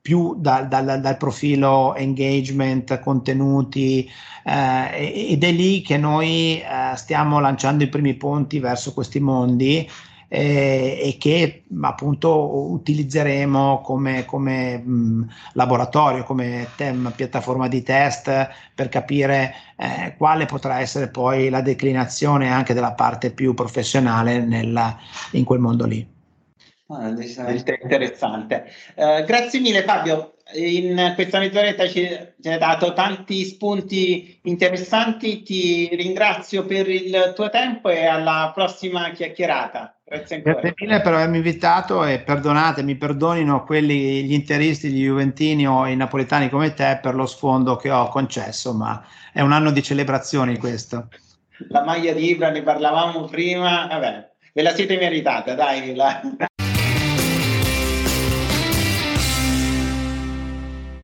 più 0.00 0.34
da, 0.36 0.62
da, 0.62 0.82
dal 0.98 1.16
profilo 1.16 1.94
engagement, 1.96 3.00
contenuti 3.00 4.08
eh, 4.44 5.30
ed 5.30 5.42
è 5.42 5.50
lì 5.50 5.80
che 5.80 5.96
noi 5.96 6.60
eh, 6.60 6.94
stiamo 6.94 7.40
lanciando 7.40 7.84
i 7.84 7.88
primi 7.88 8.14
ponti 8.14 8.58
verso 8.60 8.92
questi 8.92 9.18
mondi 9.18 9.88
eh, 10.34 10.98
e 11.00 11.16
che 11.16 11.62
appunto 11.80 12.72
utilizzeremo 12.72 13.80
come, 13.82 14.24
come 14.24 14.78
mh, 14.78 15.28
laboratorio, 15.52 16.24
come 16.24 16.70
tem, 16.76 17.12
piattaforma 17.14 17.68
di 17.68 17.82
test 17.84 18.48
per 18.74 18.88
capire 18.88 19.54
eh, 19.76 20.14
quale 20.18 20.46
potrà 20.46 20.80
essere 20.80 21.08
poi 21.08 21.48
la 21.50 21.60
declinazione 21.60 22.50
anche 22.50 22.74
della 22.74 22.94
parte 22.94 23.30
più 23.30 23.54
professionale 23.54 24.40
nella, 24.40 24.98
in 25.32 25.44
quel 25.44 25.60
mondo 25.60 25.86
lì. 25.86 26.04
Ah, 26.88 27.10
decisamente 27.10 27.78
interessante. 27.80 28.64
Uh, 28.96 29.24
grazie 29.24 29.60
mille 29.60 29.84
Fabio, 29.84 30.33
in 30.52 31.12
questa 31.14 31.38
mezz'oretta 31.38 31.88
ci, 31.88 32.06
ci 32.40 32.48
hai 32.48 32.58
dato 32.58 32.92
tanti 32.92 33.44
spunti 33.44 34.38
interessanti, 34.42 35.42
ti 35.42 35.88
ringrazio 35.92 36.64
per 36.66 36.88
il 36.88 37.32
tuo 37.34 37.48
tempo 37.48 37.88
e 37.88 38.04
alla 38.04 38.52
prossima 38.54 39.10
chiacchierata. 39.10 39.96
Grazie 40.04 40.36
ancora. 40.36 40.60
Grazie 40.60 40.74
mille 40.78 41.00
per 41.00 41.14
avermi 41.14 41.38
invitato 41.38 42.04
e 42.04 42.20
perdonate, 42.20 42.82
mi 42.82 42.96
perdonino 42.96 43.64
quelli, 43.64 44.24
gli 44.24 44.34
interisti, 44.34 44.90
gli 44.90 45.04
juventini 45.04 45.66
o 45.66 45.86
i 45.86 45.96
napoletani 45.96 46.50
come 46.50 46.74
te 46.74 46.98
per 47.00 47.14
lo 47.14 47.24
sfondo 47.24 47.76
che 47.76 47.90
ho 47.90 48.08
concesso, 48.08 48.74
ma 48.74 49.02
è 49.32 49.40
un 49.40 49.52
anno 49.52 49.70
di 49.70 49.82
celebrazioni 49.82 50.58
questo. 50.58 51.08
La 51.68 51.84
maglia 51.84 52.12
di 52.12 52.30
Ibra 52.30 52.50
ne 52.50 52.62
parlavamo 52.62 53.24
prima, 53.24 53.86
vabbè, 53.86 54.30
ve 54.52 54.62
la 54.62 54.74
siete 54.74 54.98
meritata, 54.98 55.54
dai. 55.54 55.94
La... 55.94 56.20